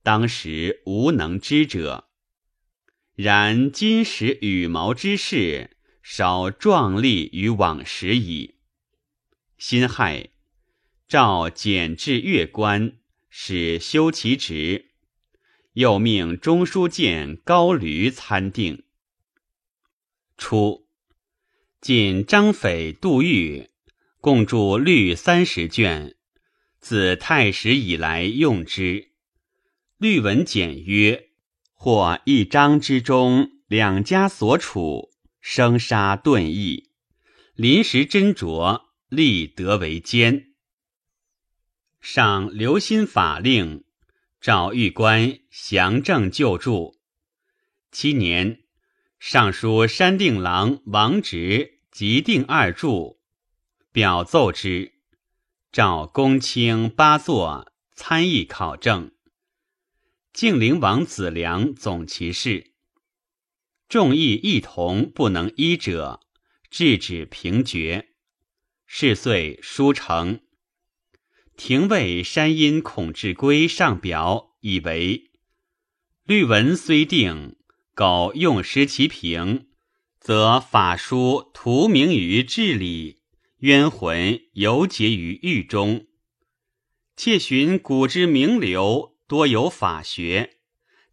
[0.01, 2.09] 当时无能知者。
[3.13, 8.55] 然今时羽毛之势，少壮丽于往时矣。
[9.57, 10.29] 辛亥，
[11.07, 12.97] 诏减至乐官，
[13.29, 14.88] 使修其职，
[15.79, 18.83] 又命中书监高驴参定。
[20.37, 20.85] 初，
[21.79, 23.69] 晋张斐、杜预
[24.19, 26.17] 共著律三十卷。
[26.81, 29.11] 自太史以来用之，
[29.97, 31.29] 律文简约，
[31.71, 36.89] 或一章之中两家所处生杀顿异，
[37.55, 40.49] 临时斟酌，立得为坚。
[42.01, 43.85] 上留心法令，
[44.41, 46.93] 赵玉官详正就著。
[47.91, 48.63] 七年，
[49.19, 53.17] 尚书山定郎王直即定二著，
[53.91, 54.93] 表奏之。
[55.71, 59.11] 赵公卿八座参议考证，
[60.31, 62.71] 敬陵王子良总其事，
[63.87, 66.21] 众议一同不能依者，
[66.71, 68.07] 制止平决。
[68.87, 70.39] 是岁书成，
[71.59, 75.29] 廷尉山阴孔志圭上表以为
[76.23, 77.57] 律文虽定，
[77.93, 79.67] 苟用失其平，
[80.21, 83.23] 则法书图名于治理。
[83.57, 86.07] 冤魂犹结于狱中，
[87.17, 90.59] 窃寻古之名流多有法学，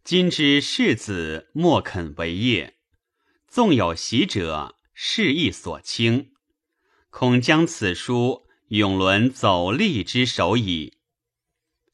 [0.05, 2.77] 今之世子莫肯为业，
[3.49, 6.31] 纵有喜者，事亦所轻。
[7.09, 10.97] 恐将此书永沦走吏之手矣。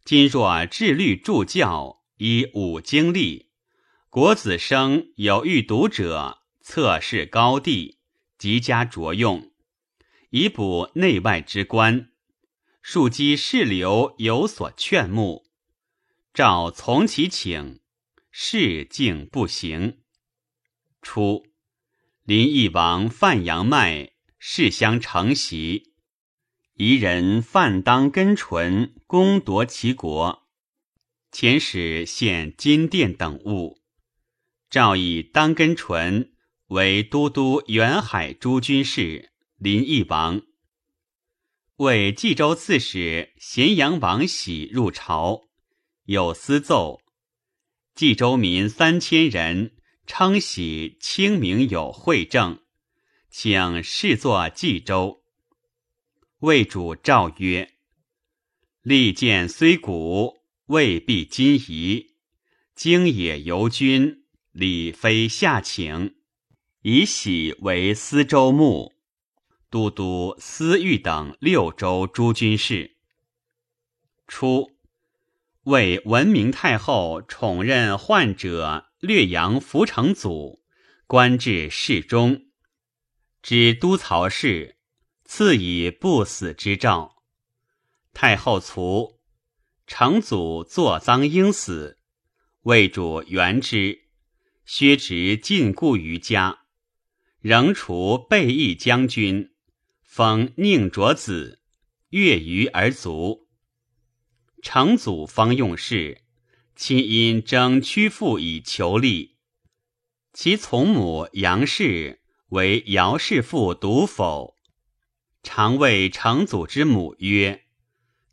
[0.04, 3.50] 今若治律助教，以五经历，
[4.10, 8.00] 国子生有欲读者，测试高第，
[8.38, 9.52] 即加着用，
[10.32, 12.10] 以补内外之官。
[12.82, 15.46] 庶积士流有所劝慕，
[16.34, 17.80] 诏从其请，
[18.30, 20.00] 事竟不行。
[21.02, 21.46] 初，
[22.24, 25.93] 临邑王范阳迈世相承袭，
[26.76, 30.44] 夷人范当根纯攻夺其国，
[31.32, 33.80] 遣使献金殿等物。
[34.72, 36.34] 诏以当根纯
[36.70, 40.42] 为都督远海诸军事，临邑王。
[41.76, 45.44] 为冀州刺史咸阳王喜入朝，
[46.06, 47.02] 有私奏：
[47.94, 49.76] 冀州民三千人，
[50.08, 52.64] 称喜清明有惠政，
[53.30, 55.23] 请视作冀州。
[56.44, 57.72] 魏主诏曰
[58.84, 62.16] ：“利剑虽古，未必今宜。
[62.76, 66.16] 经也由君，礼非下请，
[66.82, 68.92] 以喜为司州牧。”
[69.72, 72.98] 都督司豫等六州诸军事。
[74.28, 74.72] 初，
[75.64, 80.62] 为文明太后宠任患者略阳扶城祖，
[81.08, 82.48] 官至侍中，
[83.42, 84.76] 知都曹氏，
[85.36, 87.24] 赐以不死之诏。
[88.14, 89.20] 太后卒，
[89.88, 91.98] 成祖坐赃应死，
[92.62, 94.04] 魏主元之，
[94.64, 96.60] 削职禁锢于家，
[97.40, 99.50] 仍除备役将军。
[100.04, 101.64] 封宁卓子，
[102.10, 103.48] 越余而卒。
[104.62, 106.22] 成祖方用事，
[106.76, 109.38] 亲因征屈父以求利，
[110.32, 114.53] 其从母杨氏为姚氏妇独否，
[115.44, 117.66] 常谓成祖之母曰：“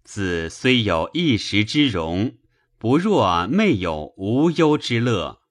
[0.03, 2.39] 子虽有一时之荣，
[2.79, 5.43] 不若昧有无忧之乐。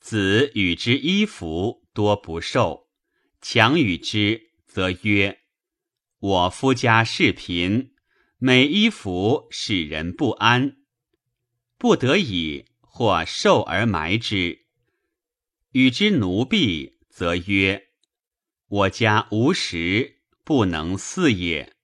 [0.00, 2.88] 子与之衣服多不受，
[3.40, 5.40] 强与之。”则曰
[6.18, 7.92] ：“我夫家世贫，
[8.38, 10.78] 每衣服使人不安，
[11.76, 14.64] 不得已或受而埋之。
[15.72, 17.88] 与之奴婢，则曰：
[18.66, 21.74] 我家无食，不能饲也。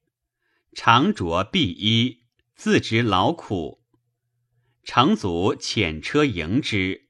[0.74, 3.82] 常着敝衣，自知劳苦。
[4.84, 7.09] 成祖遣车迎之，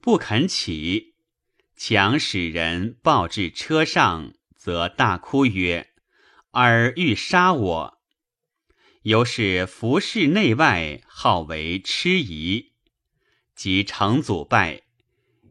[0.00, 1.14] 不肯起，
[1.76, 5.92] 强使人抱至车上。”则大哭曰
[6.50, 7.98] ：“尔欲杀我！”
[9.02, 12.72] 由是服侍内外，号为痴夷。
[13.54, 14.82] 及成祖败，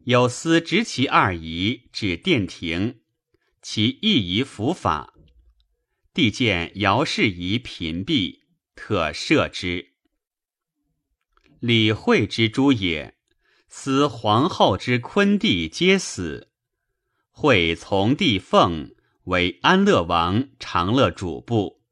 [0.04, 3.00] 有司执其二姨至殿庭，
[3.62, 5.14] 其一姨伏法。
[6.14, 8.44] 帝见姚氏仪贫婢，
[8.74, 9.94] 特赦之。
[11.60, 13.16] 李惠之诸也，
[13.68, 16.50] 思皇后之昆弟皆死，
[17.30, 18.94] 惠从帝凤。
[19.24, 21.82] 为安乐王长乐主簿，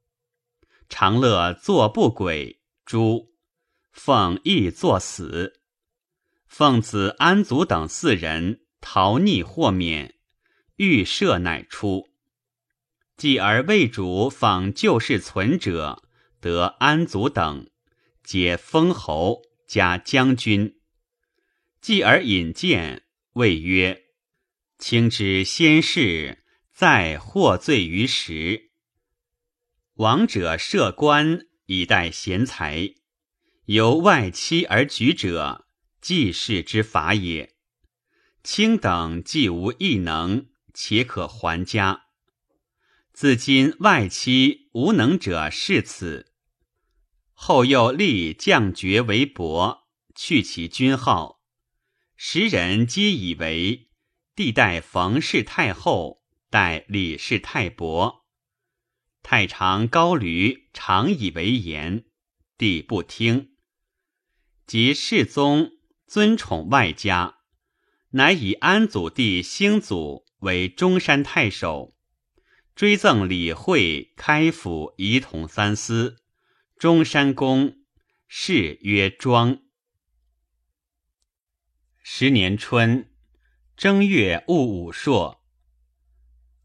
[0.88, 3.34] 长乐坐不轨，诛。
[3.92, 5.60] 奉亦作死。
[6.46, 10.14] 奉子安祖等四人逃匿获免，
[10.76, 12.08] 欲赦乃出。
[13.16, 16.02] 继而魏主访旧事存者，
[16.40, 17.68] 得安祖等，
[18.22, 20.78] 皆封侯加将军。
[21.80, 24.04] 继而引荐，谓曰
[24.78, 26.42] ：“卿之先世。”
[26.76, 28.70] 再获罪于时，
[29.94, 32.90] 王者设官以待贤才，
[33.64, 35.66] 由外戚而举者，
[36.02, 37.54] 济世之法也。
[38.42, 42.05] 卿等既无异能，且可还家。
[43.16, 46.34] 自今外戚无能者是此，
[47.32, 51.40] 后又立将爵为伯，去其君号，
[52.14, 53.88] 时人皆以为
[54.34, 56.22] 帝代冯氏太后。
[56.50, 58.26] 待李氏太伯，
[59.22, 62.04] 太常高驴常以为言，
[62.58, 63.56] 帝不听。
[64.66, 65.70] 及世宗
[66.06, 67.38] 尊宠外家，
[68.10, 71.95] 乃以安祖帝兴祖为中山太守，
[72.76, 76.18] 追赠李惠开府仪同三司、
[76.76, 77.74] 中山公，
[78.28, 79.62] 谥曰庄。
[82.02, 83.10] 十年春
[83.78, 85.42] 正月戊午朔。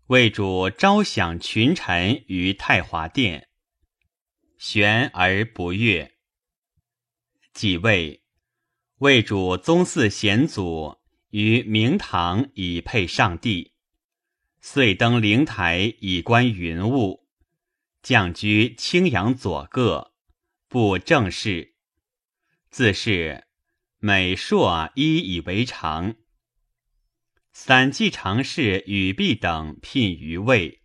[0.08, 3.48] 魏主招享群臣于太华殿，
[4.58, 6.16] 悬而不悦。
[7.54, 8.22] 即位，
[8.98, 10.98] 魏主宗祀显祖
[11.30, 13.71] 于明堂以配上帝，
[14.64, 17.26] 遂登灵台以观云雾，
[18.04, 20.14] 降居青阳左各，
[20.68, 21.74] 布政事，
[22.70, 23.48] 自是
[23.98, 26.14] 每硕一以为常。
[27.52, 30.84] 散骑常侍宇弼等聘于魏，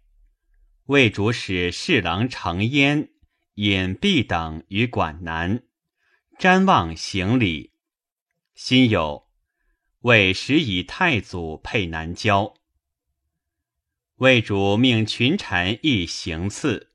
[0.87, 3.11] 魏主使侍郎程焉、
[3.57, 5.63] 引弼等于管南，
[6.39, 7.75] 瞻望行礼。
[8.55, 9.29] 心有
[10.01, 12.55] 为时以太祖配南郊，
[14.17, 16.91] 魏主命群臣议行刺。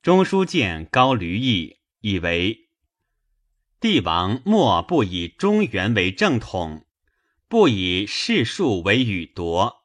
[0.00, 2.70] 中书监高驴义以为
[3.78, 6.86] 帝王莫不以中原为正统，
[7.48, 9.84] 不以世数为与夺，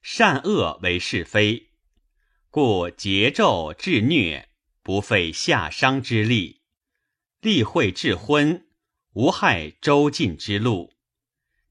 [0.00, 1.72] 善恶为是非，
[2.48, 4.48] 故桀纣治虐，
[4.82, 6.62] 不费夏商之力，
[7.42, 8.66] 立会治昏。
[9.12, 10.94] 无害周晋之路，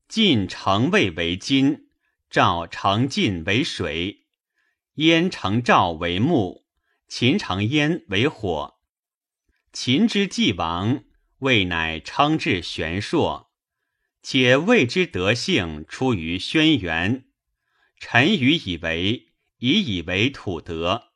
[0.08, 1.81] 晋成魏为金，
[2.32, 4.26] 赵成晋为水，
[4.94, 6.66] 燕成赵为木，
[7.08, 8.80] 秦成燕为火。
[9.74, 11.04] 秦之既亡，
[11.40, 13.52] 魏乃称至玄硕，
[14.24, 17.26] 且魏之德性出于轩辕。
[17.98, 21.12] 臣愚以为，以以为土德。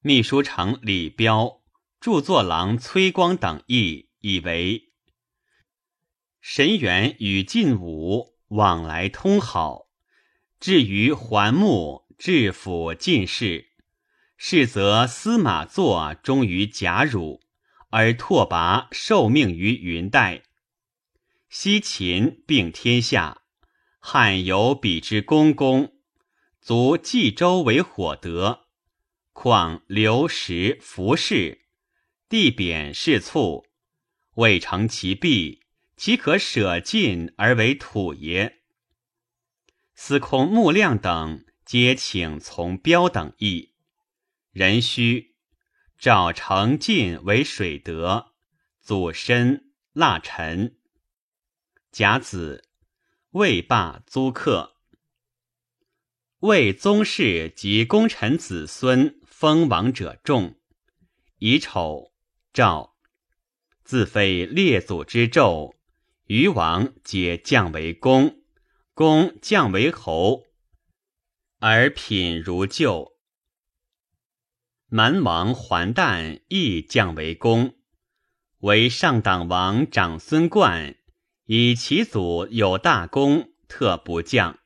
[0.00, 1.62] 秘书丞李彪、
[2.00, 4.08] 著作郎崔光等译。
[4.20, 4.94] 以为
[6.40, 9.88] 神元与晋武往来通好，
[10.58, 13.66] 至于桓穆治府进士，
[14.36, 17.40] 是则司马作忠于贾汝，
[17.90, 20.44] 而拓跋受命于云代。
[21.48, 23.42] 西秦并天下，
[24.00, 25.94] 汉有比之公公，
[26.60, 28.66] 足冀州为火德，
[29.32, 31.66] 况刘石服氏，
[32.28, 33.66] 地贬士卒。
[34.34, 35.62] 未成其弊，
[35.98, 38.60] 岂可舍尽而为土也？
[39.96, 43.74] 司空穆亮等皆请从标等意。
[44.52, 45.34] 壬戌，
[45.98, 48.32] 赵成晋为水德，
[48.80, 50.78] 祖申腊辰。
[51.90, 52.68] 甲子，
[53.30, 54.76] 魏罢租客。
[56.38, 60.60] 魏宗室及功臣子孙封王者众。
[61.38, 62.12] 乙丑，
[62.52, 62.96] 赵。
[63.82, 65.74] 自废列祖之胄，
[66.28, 68.42] 余王皆降为公，
[68.92, 70.44] 公降为侯，
[71.58, 73.14] 而品如旧。
[74.88, 77.78] 蛮王桓旦亦降为公，
[78.58, 80.96] 为上党王长孙贯
[81.46, 84.58] 以其祖有大功，特不降。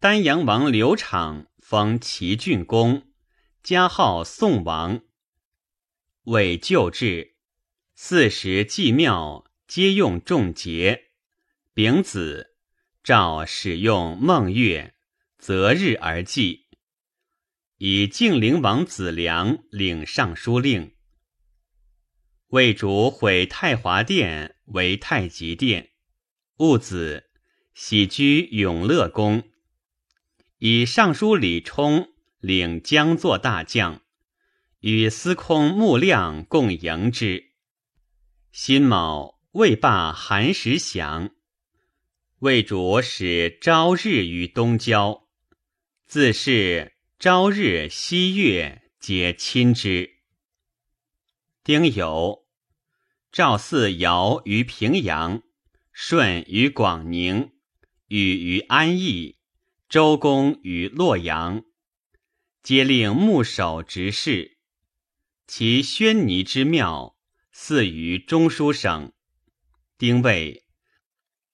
[0.00, 3.04] 丹阳王刘昶封齐郡公，
[3.62, 5.00] 加号宋王，
[6.24, 7.36] 为旧制。
[7.94, 9.44] 四时祭庙，
[9.74, 11.04] 皆用重节。
[11.72, 12.54] 丙子，
[13.02, 14.92] 诏使用孟月，
[15.38, 16.66] 择日而祭。
[17.78, 20.94] 以晋陵王子良领尚书令。
[22.48, 25.92] 魏主毁太华殿为太极殿。
[26.58, 27.30] 戊子，
[27.72, 29.42] 喜居永乐宫。
[30.58, 34.02] 以尚书李冲领江作大将，
[34.80, 37.52] 与司空穆亮共迎之。
[38.52, 41.30] 辛卯，魏罢韩石降。
[42.38, 45.28] 魏主使朝日于东郊，
[46.06, 50.20] 自是朝日夕月皆亲之。
[51.62, 52.44] 丁酉，
[53.30, 55.42] 赵四尧于平阳，
[55.92, 57.52] 舜于广宁，
[58.08, 59.36] 禹于安邑，
[59.86, 61.62] 周公于洛阳，
[62.62, 64.56] 皆令牧守执事。
[65.46, 67.18] 其宣尼之庙。
[67.54, 69.12] 祀于中书省，
[70.02, 70.64] 丁未，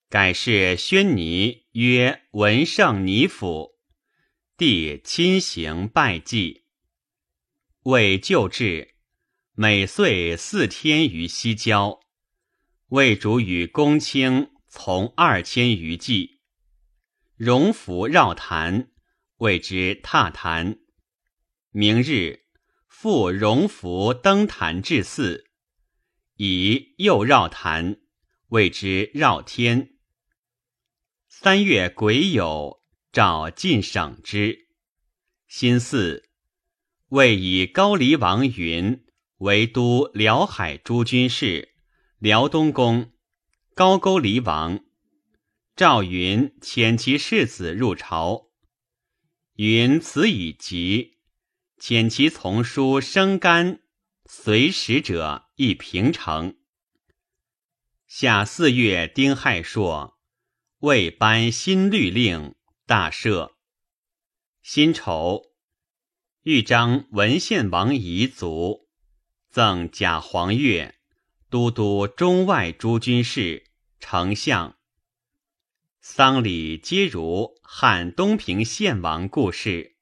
[0.09, 3.72] 改谥宣尼曰文圣尼府，
[4.57, 6.64] 帝亲行拜祭。
[7.82, 8.94] 为旧制，
[9.53, 12.01] 每岁四天于西郊，
[12.86, 16.40] 魏主与公卿从二千余骑，
[17.36, 18.90] 荣服绕坛，
[19.36, 20.78] 谓之踏坛。
[21.70, 22.46] 明日
[22.86, 25.44] 复荣服登坛至祀。
[26.36, 27.99] 以又绕坛，
[28.49, 29.96] 谓之绕天。
[31.28, 32.80] 三月癸酉，
[33.12, 34.68] 诏晋省之。
[35.46, 36.24] 辛巳，
[37.09, 39.05] 谓以高黎王云
[39.38, 41.74] 为都辽海诸军事、
[42.18, 43.12] 辽东宫，
[43.74, 44.84] 高句黎王。
[45.76, 48.51] 赵云遣其世子入朝，
[49.55, 51.18] 云此以急，
[51.78, 53.80] 遣其从书生干。
[54.30, 56.57] 随使者亦平城。
[58.09, 60.18] 夏四月丁亥朔，
[60.78, 62.54] 未颁新律令，
[62.86, 63.52] 大赦。
[64.62, 65.42] 辛丑，
[66.42, 68.88] 豫章文献王遗卒，
[69.50, 70.94] 赠贾黄钺
[71.50, 73.66] 都督中外诸军事、
[74.00, 74.78] 丞相。
[76.00, 79.96] 丧礼皆如汉东平献王故事。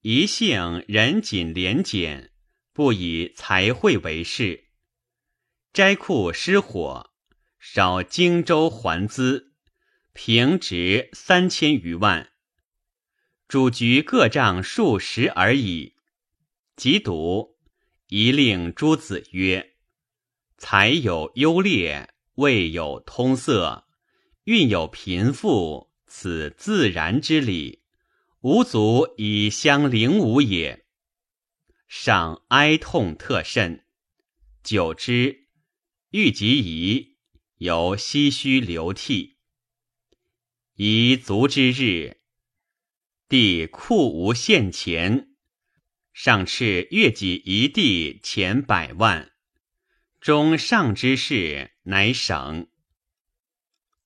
[0.00, 2.32] 一姓仁谨廉俭，
[2.72, 4.65] 不以财会为事。
[5.76, 7.10] 斋库失火，
[7.60, 9.52] 少荆州还资，
[10.14, 12.30] 平值三千余万。
[13.46, 15.96] 主局各账数十而已。
[16.76, 17.58] 即读，
[18.08, 19.74] 一令诸子曰
[20.56, 23.84] ：“财有优劣，未有通色，
[24.44, 27.82] 运有贫富，此自然之理，
[28.40, 30.86] 无足以相凌吾也。”
[31.86, 33.84] 上哀痛特甚，
[34.62, 35.42] 久之。
[36.16, 37.18] 欲及仪，
[37.58, 39.36] 由唏嘘流涕。
[40.76, 42.22] 夷卒之日，
[43.28, 45.34] 帝库无献钱，
[46.14, 49.32] 上敕月给一地钱百万。
[50.18, 52.66] 中上之事，乃省。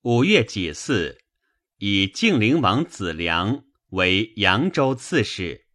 [0.00, 1.16] 五月己巳，
[1.76, 5.68] 以晋陵王子良为扬州刺史。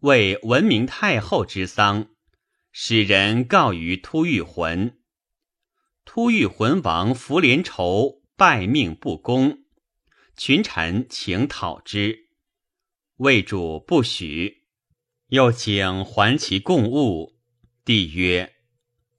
[0.00, 2.10] 为文明太后之丧。
[2.78, 4.98] 使人告于突遇浑，
[6.04, 9.60] 突遇浑王伏连仇拜命不公，
[10.36, 12.28] 群臣请讨之，
[13.16, 14.66] 魏主不许，
[15.28, 17.38] 又请还其贡物。
[17.82, 18.56] 帝曰：“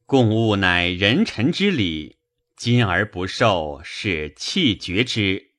[0.06, 2.20] 贡物乃人臣之礼，
[2.56, 5.54] 今而不受，是弃绝之。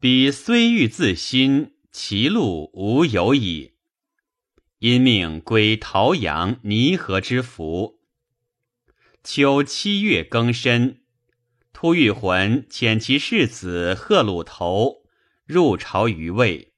[0.00, 3.73] 彼虽欲自新，其路无有矣。”
[4.84, 8.02] 因命归陶阳、泥河之服。
[9.22, 11.00] 秋七月庚申，
[11.72, 15.06] 突遇浑遣其世子贺鲁头
[15.46, 16.74] 入朝于魏，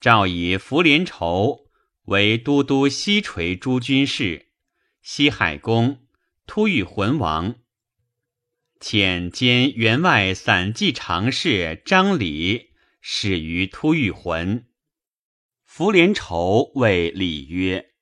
[0.00, 1.66] 诏以福连仇
[2.06, 4.46] 为都督西垂诸军事、
[5.02, 6.06] 西海公、
[6.46, 7.56] 突遇浑王，
[8.80, 12.70] 遣兼员外散骑常侍张礼
[13.02, 14.66] 始于突遇浑。
[15.74, 17.92] 伏连仇谓礼曰：“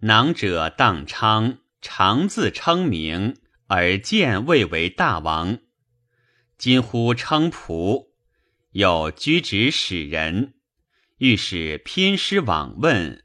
[0.00, 3.36] 囊者荡昌，常自称名，
[3.66, 5.58] 而见未为大王。
[6.56, 8.12] 今乎称仆，
[8.70, 10.54] 有居职使人，
[11.18, 13.22] 欲使偏师往问，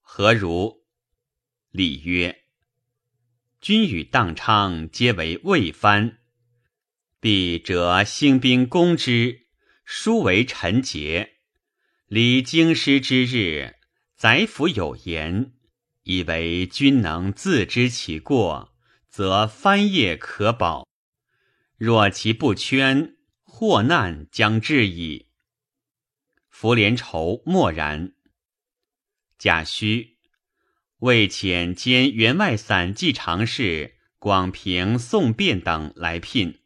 [0.00, 0.86] 何如？”
[1.70, 2.44] 礼曰
[3.60, 6.16] ：“君与荡昌皆为魏藩，
[7.20, 9.48] 必折兴兵攻之，
[9.84, 11.32] 殊为臣节。”
[12.14, 13.74] 离京师之日，
[14.14, 15.52] 宰府有言，
[16.04, 18.72] 以为君能自知其过，
[19.08, 20.86] 则藩业可保；
[21.76, 25.26] 若其不圈，祸难将至矣。
[26.48, 28.14] 福连仇默然。
[29.36, 30.10] 贾诩
[30.98, 36.60] 魏遣兼员外散骑常侍广平、宋辩等来聘。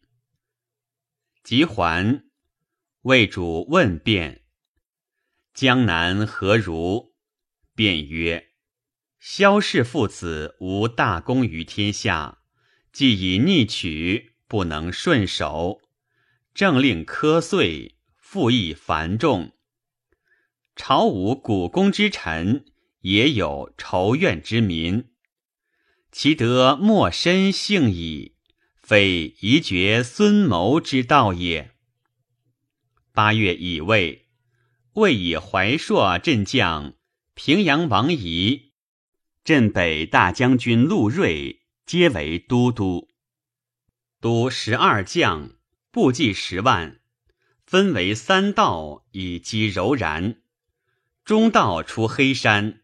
[1.43, 2.23] 及还，
[3.01, 4.43] 魏主问辩。
[5.61, 7.15] 江南何如？
[7.75, 8.51] 便曰
[9.19, 12.39] ：“萧氏父子无大功于天下，
[12.93, 15.81] 既以逆取，不能顺守，
[16.55, 19.51] 政令苛碎，赋役繁重。
[20.77, 22.65] 朝无古公之臣，
[23.01, 25.09] 也有仇怨之民，
[26.13, 28.37] 其德莫深幸矣，
[28.77, 31.73] 非宜绝孙谋之道也。”
[33.13, 34.28] 八月乙未。
[34.95, 36.95] 魏以怀朔镇将
[37.35, 38.73] 平阳王仪、
[39.45, 43.09] 镇北大将军陆睿皆为都督，
[44.21, 45.53] 督十二将，
[45.91, 47.01] 部骑十万，
[47.65, 50.43] 分为三道以击柔然。
[51.25, 52.81] 中道出黑山，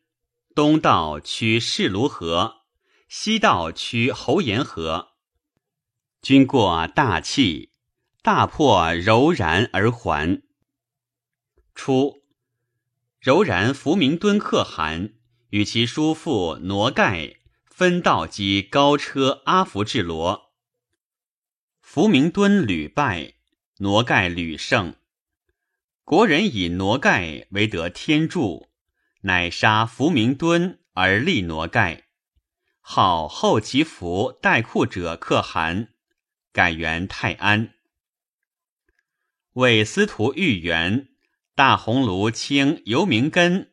[0.55, 2.62] 东道趋士卢河，
[3.09, 5.14] 西道趋侯延河。
[6.22, 7.72] 军过大气，
[8.22, 10.42] 大破柔然而还。
[11.75, 12.22] 初，
[13.20, 15.14] 柔然伏明敦可汗
[15.51, 20.53] 与其叔父挪盖分道击高车阿弗至罗，
[21.81, 23.35] 伏明敦屡败，
[23.79, 24.95] 挪盖屡胜。
[26.05, 28.70] 国人以挪盖为得天助，
[29.22, 32.05] 乃杀伏明敦而立挪盖，
[32.81, 35.89] 号后其福代库者可汗，
[36.53, 37.75] 改元泰安。
[39.55, 41.09] 为司徒豫元。
[41.57, 43.72] 大红炉清尤明根，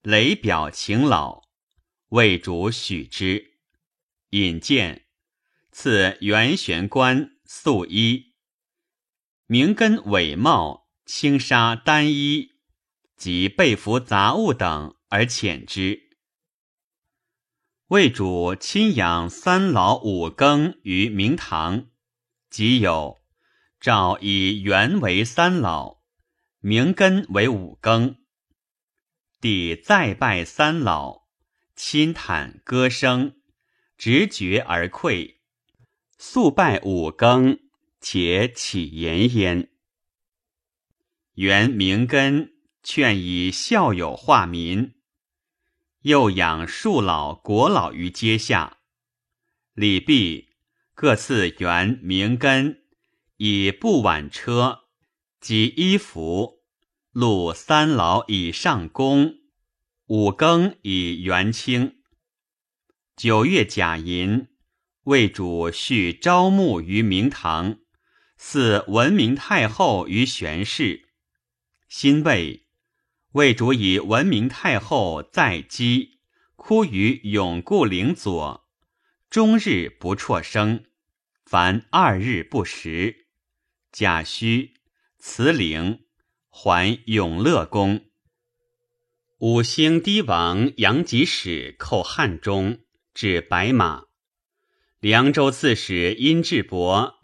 [0.00, 1.42] 雷表情老，
[2.08, 3.58] 魏主许之。
[4.30, 5.04] 引荐，
[5.70, 8.32] 赐元玄官素衣，
[9.44, 12.52] 明根伪帽，轻纱单衣
[13.14, 16.08] 及被服杂物等而遣之。
[17.88, 21.88] 魏主亲养三老五更于明堂，
[22.48, 23.18] 即有
[23.78, 25.97] 诏以元为三老，
[26.68, 28.18] 明根为五更。
[29.40, 31.22] 帝再拜三老，
[31.74, 33.40] 亲袒歌声，
[33.96, 35.40] 直觉而愧。
[36.18, 37.58] 速拜五更，
[38.02, 39.70] 且起言焉。
[41.36, 42.52] 元明根
[42.82, 44.92] 劝以孝友化民，
[46.02, 48.76] 又养庶老国老于阶下。
[49.72, 50.50] 礼毕，
[50.92, 52.82] 各赐元明根
[53.38, 54.80] 以布挽车
[55.40, 56.57] 及衣服，
[57.12, 59.38] 禄三老以上公，
[60.06, 61.96] 五更以元清。
[63.16, 64.48] 九月甲寅。
[65.04, 67.78] 魏主续招募于明堂，
[68.36, 71.08] 祀文明太后于玄室。
[71.88, 72.66] 辛未，
[73.32, 76.20] 魏主以文明太后在基，
[76.56, 78.68] 哭于永固陵左，
[79.30, 80.84] 终日不辍声，
[81.46, 83.28] 凡二日不食。
[83.90, 84.74] 甲戌
[85.18, 86.04] 辞陵，
[86.60, 88.06] 还永乐宫。
[89.38, 92.80] 五星堤王杨吉使寇汉中，
[93.14, 94.06] 至白马。
[94.98, 97.20] 凉州刺史殷志伯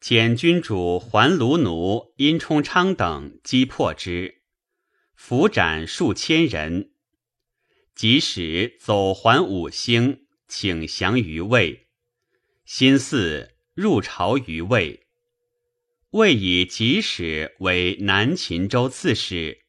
[0.00, 4.42] 遣君主还卢奴殷冲昌等击破之，
[5.14, 6.90] 俘斩数千人。
[7.94, 11.86] 即使走还五星，请降于魏。
[12.64, 15.01] 新巳入朝于魏，
[16.12, 19.64] 魏以即使为南秦州刺史，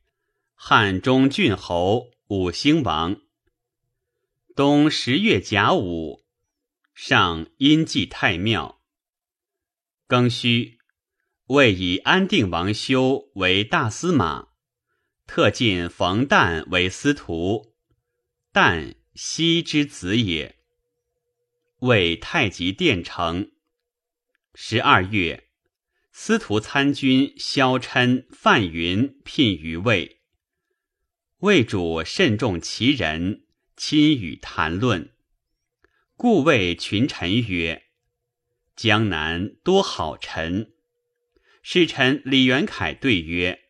[0.55, 3.21] 汉中郡侯，五星王。
[4.53, 6.25] 冬十月甲午。
[6.93, 8.81] 上阴祭太庙。
[10.05, 10.79] 庚戌，
[11.45, 14.49] 魏以安定王修为大司马，
[15.25, 17.73] 特进冯诞为司徒。
[18.51, 20.59] 诞，西之子也。
[21.79, 23.49] 为太极殿丞。
[24.53, 25.49] 十二月，
[26.15, 30.21] 司徒参军萧琛、范云聘于魏。
[31.39, 33.45] 魏主慎重其人，
[33.75, 35.09] 亲与谈论。
[36.15, 37.85] 故谓群臣曰
[38.77, 40.73] ：“江南多好臣。”
[41.63, 43.61] 使臣李元凯对曰：“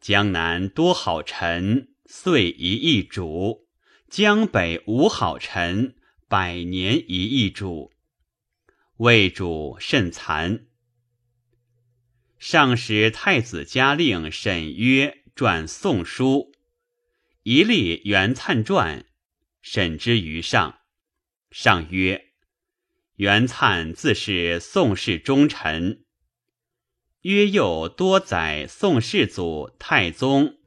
[0.00, 3.68] 江南多好臣，岁一易主；
[4.10, 5.94] 江北无好臣，
[6.26, 7.92] 百年一易主。”
[8.98, 10.65] 魏主甚惭。
[12.38, 16.52] 上使太子嘉令沈约撰《宋书》，
[17.42, 19.06] 一立元粲传，
[19.62, 20.80] 审之于上。
[21.50, 22.32] 上曰
[23.16, 26.04] ：“元粲自是宋氏忠臣。”
[27.22, 30.58] 曰：“又多载宋世祖、太宗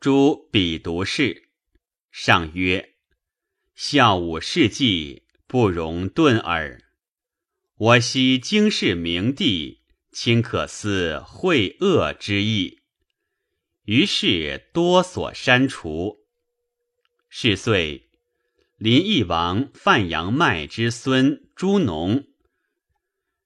[0.00, 1.50] 诸比读事。”
[2.10, 2.94] 上曰
[3.76, 6.82] ：“孝武事迹，不容顿耳。
[7.76, 9.81] 我昔经世明帝，
[10.12, 12.80] 卿可思会恶之意。”
[13.84, 16.18] 于是多所删除。
[17.28, 18.10] 是岁。
[18.78, 22.24] 林邑王范阳迈之孙朱农，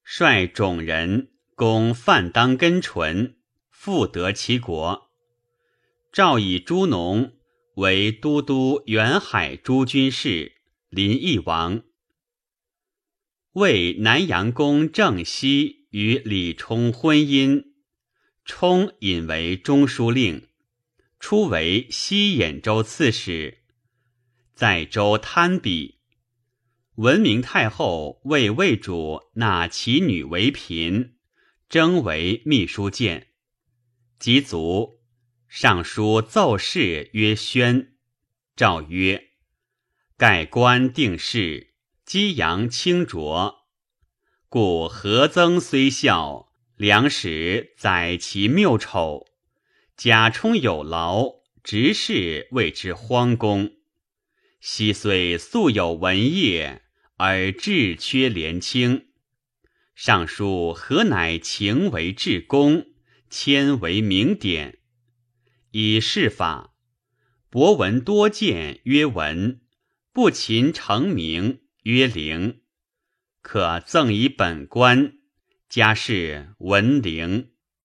[0.03, 3.37] 率种人攻范当根淳，
[3.71, 5.11] 复得其国。
[6.11, 7.35] 诏以朱农
[7.75, 10.53] 为都督远海诸军事。
[10.89, 11.83] 林邑王
[13.53, 17.65] 为南阳公郑熙与李冲婚姻，
[18.45, 20.49] 冲引为中书令，
[21.19, 23.63] 初为西兖州刺史。
[24.55, 25.97] 在州贪鄙，
[26.97, 31.15] 文明太后为魏主纳其女为嫔，
[31.69, 33.29] 征为秘书监。
[34.19, 35.01] 及卒，
[35.47, 37.95] 上书奏事曰：“宣。”
[38.57, 39.33] 诏曰
[40.17, 41.75] ：“盖官定事，
[42.07, 43.66] 激扬清浊，
[44.59, 49.27] 故何曾虽孝，良使载其谬丑。
[49.99, 51.31] 贾充有劳，
[51.63, 53.73] 执事谓之荒功。”
[54.59, 56.81] 昔虽素有文业，
[57.19, 59.09] 而志缺廉清。
[59.95, 62.87] 尚书何乃情为至公，
[63.29, 64.79] 谦为明典？
[65.73, 66.73] 以事法，
[67.51, 69.61] 博闻多见，曰文；
[70.15, 72.63] 不勤成名，曰灵。
[73.47, 75.13] 可赠以本官，
[75.69, 77.51] 家世文灵。